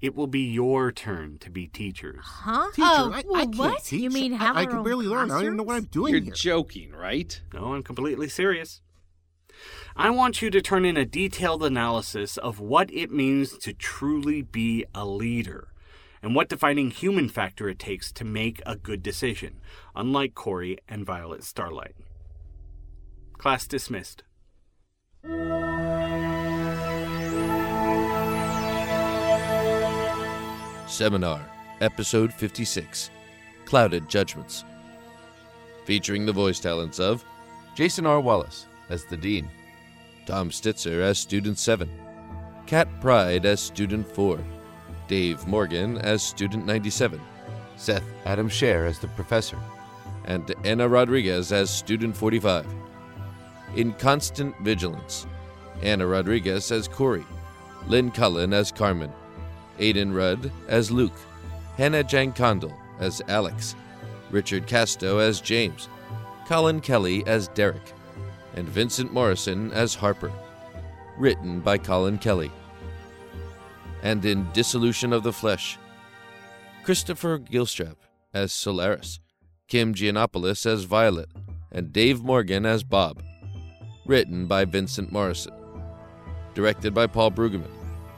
it 0.00 0.14
will 0.14 0.26
be 0.26 0.40
your 0.40 0.90
turn 0.92 1.36
to 1.40 1.50
be 1.50 1.66
teachers. 1.66 2.20
Huh? 2.24 2.70
Teacher, 2.72 2.88
oh, 2.88 3.12
I, 3.12 3.22
well, 3.26 3.36
I 3.36 3.44
can't 3.44 3.56
what? 3.56 3.84
teach. 3.84 4.00
You 4.00 4.08
mean 4.08 4.32
I- 4.32 4.38
have 4.38 4.56
I, 4.56 4.64
our 4.64 4.70
can 4.70 4.82
barely 4.82 5.04
learn. 5.06 5.30
I 5.30 5.34
don't 5.34 5.44
even 5.44 5.56
know 5.58 5.62
what 5.62 5.76
I'm 5.76 5.84
doing 5.84 6.14
You're 6.14 6.22
here. 6.22 6.32
joking, 6.32 6.92
right? 6.92 7.38
No, 7.52 7.74
I'm 7.74 7.82
completely 7.82 8.28
serious. 8.30 8.80
I 9.94 10.08
want 10.08 10.40
you 10.40 10.48
to 10.50 10.62
turn 10.62 10.86
in 10.86 10.96
a 10.96 11.04
detailed 11.04 11.62
analysis 11.62 12.38
of 12.38 12.58
what 12.58 12.90
it 12.94 13.10
means 13.10 13.58
to 13.58 13.74
truly 13.74 14.40
be 14.40 14.86
a 14.94 15.04
leader 15.06 15.68
and 16.22 16.34
what 16.34 16.48
defining 16.48 16.90
human 16.90 17.28
factor 17.28 17.68
it 17.68 17.78
takes 17.78 18.10
to 18.12 18.24
make 18.24 18.62
a 18.64 18.74
good 18.76 19.02
decision, 19.02 19.60
unlike 19.94 20.34
Corey 20.34 20.78
and 20.88 21.04
Violet 21.04 21.44
Starlight. 21.44 21.94
Class 23.38 23.66
dismissed. 23.66 24.22
Seminar, 30.88 31.44
Episode 31.80 32.32
56 32.32 33.10
Clouded 33.64 34.08
Judgments. 34.08 34.64
Featuring 35.84 36.24
the 36.26 36.32
voice 36.32 36.60
talents 36.60 37.00
of 37.00 37.24
Jason 37.74 38.06
R. 38.06 38.20
Wallace 38.20 38.66
as 38.88 39.04
the 39.04 39.16
Dean, 39.16 39.48
Tom 40.26 40.50
Stitzer 40.50 41.02
as 41.02 41.18
Student 41.18 41.58
7, 41.58 41.90
Kat 42.66 42.88
Pride 43.00 43.44
as 43.46 43.60
Student 43.60 44.06
4, 44.06 44.38
Dave 45.08 45.44
Morgan 45.48 45.98
as 45.98 46.22
Student 46.22 46.66
97, 46.66 47.20
Seth 47.76 48.04
Adam 48.24 48.48
Scher 48.48 48.88
as 48.88 49.00
the 49.00 49.08
Professor, 49.08 49.58
and 50.26 50.54
Anna 50.64 50.88
Rodriguez 50.88 51.50
as 51.50 51.68
Student 51.68 52.16
45. 52.16 52.64
In 53.74 53.92
Constant 53.94 54.56
Vigilance, 54.60 55.26
Anna 55.82 56.06
Rodriguez 56.06 56.70
as 56.70 56.88
Corey, 56.88 57.26
Lynn 57.86 58.10
Cullen 58.10 58.52
as 58.52 58.72
Carmen, 58.72 59.12
Aidan 59.78 60.12
Rudd 60.14 60.50
as 60.68 60.90
Luke, 60.90 61.18
Hannah 61.76 62.04
Jankondal 62.04 62.74
as 62.98 63.20
Alex, 63.28 63.74
Richard 64.30 64.66
Casto 64.66 65.18
as 65.18 65.40
James, 65.40 65.88
Colin 66.46 66.80
Kelly 66.80 67.26
as 67.26 67.48
Derek, 67.48 67.92
and 68.54 68.68
Vincent 68.68 69.12
Morrison 69.12 69.72
as 69.72 69.94
Harper. 69.94 70.32
Written 71.18 71.60
by 71.60 71.78
Colin 71.78 72.18
Kelly. 72.18 72.50
And 74.02 74.24
in 74.24 74.50
Dissolution 74.52 75.12
of 75.12 75.22
the 75.22 75.32
Flesh, 75.32 75.78
Christopher 76.84 77.38
Gilstrap 77.38 77.96
as 78.32 78.52
Solaris, 78.52 79.18
Kim 79.66 79.94
Giannopoulos 79.94 80.66
as 80.66 80.84
Violet, 80.84 81.30
and 81.72 81.92
Dave 81.92 82.22
Morgan 82.22 82.64
as 82.64 82.84
Bob. 82.84 83.22
Written 84.06 84.46
by 84.46 84.64
Vincent 84.64 85.10
Morrison. 85.10 85.52
Directed 86.54 86.94
by 86.94 87.08
Paul 87.08 87.32
Brueggemann. 87.32 87.72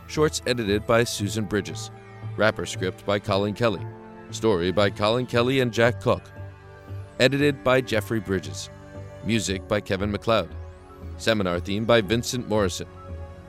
Shorts 0.07 0.42
edited 0.46 0.87
by 0.87 1.03
Susan 1.03 1.46
Bridges. 1.46 1.90
Wrapper 2.37 2.66
script 2.66 3.07
by 3.07 3.18
Colin 3.18 3.55
Kelly. 3.55 3.81
Story 4.31 4.70
by 4.70 4.90
Colin 4.90 5.24
Kelly 5.24 5.61
and 5.61 5.72
Jack 5.72 6.03
Cook. 6.03 6.31
Edited 7.20 7.64
by 7.64 7.81
Jeffrey 7.81 8.20
Bridges. 8.20 8.68
Music 9.24 9.66
by 9.66 9.81
Kevin 9.81 10.12
MacLeod. 10.12 10.55
Seminar 11.16 11.59
theme 11.59 11.87
by 11.87 12.03
Vincent 12.03 12.46
Morrison. 12.51 12.87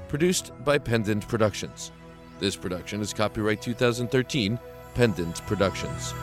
Produced 0.08 0.54
by 0.64 0.78
Pendant 0.78 1.28
Productions. 1.28 1.92
This 2.40 2.56
production 2.56 3.02
is 3.02 3.14
copyright 3.14 3.62
2013, 3.62 4.58
Pendant 4.96 5.46
Productions. 5.46 6.14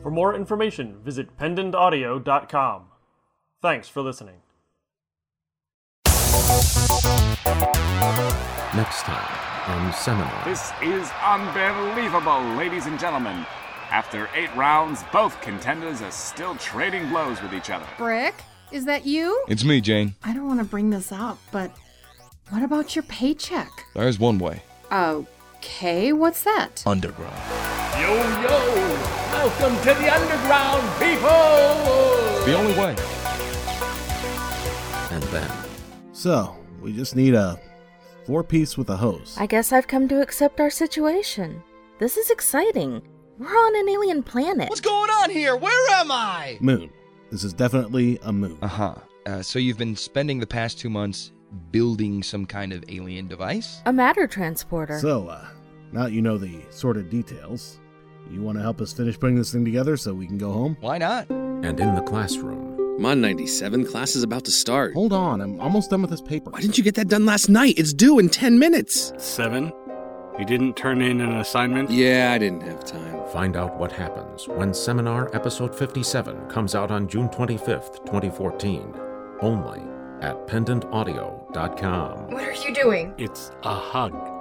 For 0.00 0.12
more 0.12 0.36
information, 0.36 0.98
visit 1.02 1.36
pendantaudio.com. 1.36 2.84
Thanks 3.62 3.88
for 3.88 4.02
listening. 4.02 4.36
Next 8.74 9.02
time 9.02 9.70
on 9.70 9.92
Seminar. 9.94 10.44
This 10.44 10.72
is 10.82 11.10
unbelievable, 11.24 12.42
ladies 12.56 12.84
and 12.84 13.00
gentlemen. 13.00 13.46
After 13.90 14.28
eight 14.34 14.54
rounds, 14.54 15.04
both 15.10 15.40
contenders 15.40 16.02
are 16.02 16.10
still 16.10 16.54
trading 16.56 17.08
blows 17.08 17.40
with 17.40 17.54
each 17.54 17.70
other. 17.70 17.86
Brick, 17.96 18.34
is 18.72 18.84
that 18.84 19.06
you? 19.06 19.42
It's 19.48 19.64
me, 19.64 19.80
Jane. 19.80 20.14
I 20.22 20.34
don't 20.34 20.46
want 20.46 20.60
to 20.60 20.66
bring 20.66 20.90
this 20.90 21.10
up, 21.10 21.38
but 21.50 21.70
what 22.50 22.62
about 22.62 22.94
your 22.94 23.04
paycheck? 23.04 23.70
There's 23.94 24.18
one 24.18 24.38
way. 24.38 24.64
Okay, 24.92 26.12
what's 26.12 26.44
that? 26.44 26.82
Underground. 26.86 27.34
Yo, 27.98 28.14
yo! 28.42 28.96
Welcome 29.32 29.76
to 29.78 29.94
the 29.98 30.14
underground, 30.14 30.82
people! 31.00 32.44
The 32.44 32.54
only 32.54 32.78
way. 32.78 33.15
And 35.10 35.22
then. 35.24 35.50
So, 36.12 36.56
we 36.80 36.92
just 36.92 37.16
need 37.16 37.34
a 37.34 37.58
four 38.24 38.42
piece 38.42 38.76
with 38.76 38.90
a 38.90 38.96
hose. 38.96 39.36
I 39.38 39.46
guess 39.46 39.72
I've 39.72 39.86
come 39.86 40.08
to 40.08 40.20
accept 40.20 40.60
our 40.60 40.70
situation. 40.70 41.62
This 41.98 42.16
is 42.16 42.30
exciting. 42.30 43.02
We're 43.38 43.46
on 43.46 43.76
an 43.76 43.88
alien 43.88 44.22
planet. 44.22 44.68
What's 44.68 44.80
going 44.80 45.10
on 45.10 45.30
here? 45.30 45.56
Where 45.56 45.90
am 45.94 46.10
I? 46.10 46.58
Moon. 46.60 46.90
This 47.30 47.44
is 47.44 47.52
definitely 47.52 48.18
a 48.22 48.32
moon. 48.32 48.58
Uh-huh. 48.62 48.94
Uh, 49.26 49.42
so 49.42 49.58
you've 49.58 49.78
been 49.78 49.96
spending 49.96 50.40
the 50.40 50.46
past 50.46 50.78
two 50.78 50.90
months 50.90 51.32
building 51.70 52.22
some 52.22 52.46
kind 52.46 52.72
of 52.72 52.84
alien 52.88 53.28
device. 53.28 53.80
A 53.86 53.92
matter 53.92 54.26
transporter. 54.26 54.98
So, 54.98 55.28
uh, 55.28 55.46
now 55.92 56.06
you 56.06 56.22
know 56.22 56.38
the 56.38 56.62
sordid 56.70 57.10
details, 57.10 57.80
you 58.30 58.42
want 58.42 58.58
to 58.58 58.62
help 58.62 58.80
us 58.80 58.92
finish 58.92 59.18
putting 59.18 59.36
this 59.36 59.52
thing 59.52 59.64
together 59.64 59.96
so 59.96 60.12
we 60.14 60.26
can 60.26 60.38
go 60.38 60.52
home? 60.52 60.76
Why 60.80 60.98
not? 60.98 61.28
And 61.30 61.78
in 61.78 61.94
the 61.94 62.02
classroom. 62.02 62.75
Mon 62.98 63.20
97, 63.20 63.84
class 63.84 64.16
is 64.16 64.22
about 64.22 64.44
to 64.44 64.50
start. 64.50 64.94
Hold 64.94 65.12
on, 65.12 65.42
I'm 65.42 65.60
almost 65.60 65.90
done 65.90 66.00
with 66.00 66.10
this 66.10 66.22
paper. 66.22 66.48
Why 66.50 66.60
didn't 66.60 66.78
you 66.78 66.84
get 66.84 66.94
that 66.94 67.08
done 67.08 67.26
last 67.26 67.50
night? 67.50 67.74
It's 67.76 67.92
due 67.92 68.18
in 68.18 68.30
10 68.30 68.58
minutes. 68.58 69.12
Seven? 69.18 69.70
You 70.38 70.46
didn't 70.46 70.76
turn 70.76 71.02
in 71.02 71.20
an 71.20 71.36
assignment? 71.36 71.90
Yeah, 71.90 72.32
I 72.32 72.38
didn't 72.38 72.62
have 72.62 72.84
time. 72.86 73.26
Find 73.32 73.54
out 73.54 73.78
what 73.78 73.92
happens 73.92 74.48
when 74.48 74.72
Seminar 74.72 75.34
Episode 75.34 75.74
57 75.74 76.48
comes 76.48 76.74
out 76.74 76.90
on 76.90 77.06
June 77.06 77.28
25th, 77.28 78.04
2014. 78.06 78.94
Only 79.40 79.82
at 80.22 80.46
pendantaudio.com. 80.46 82.30
What 82.30 82.44
are 82.44 82.54
you 82.54 82.74
doing? 82.74 83.14
It's 83.18 83.50
a 83.62 83.74
hug. 83.74 84.35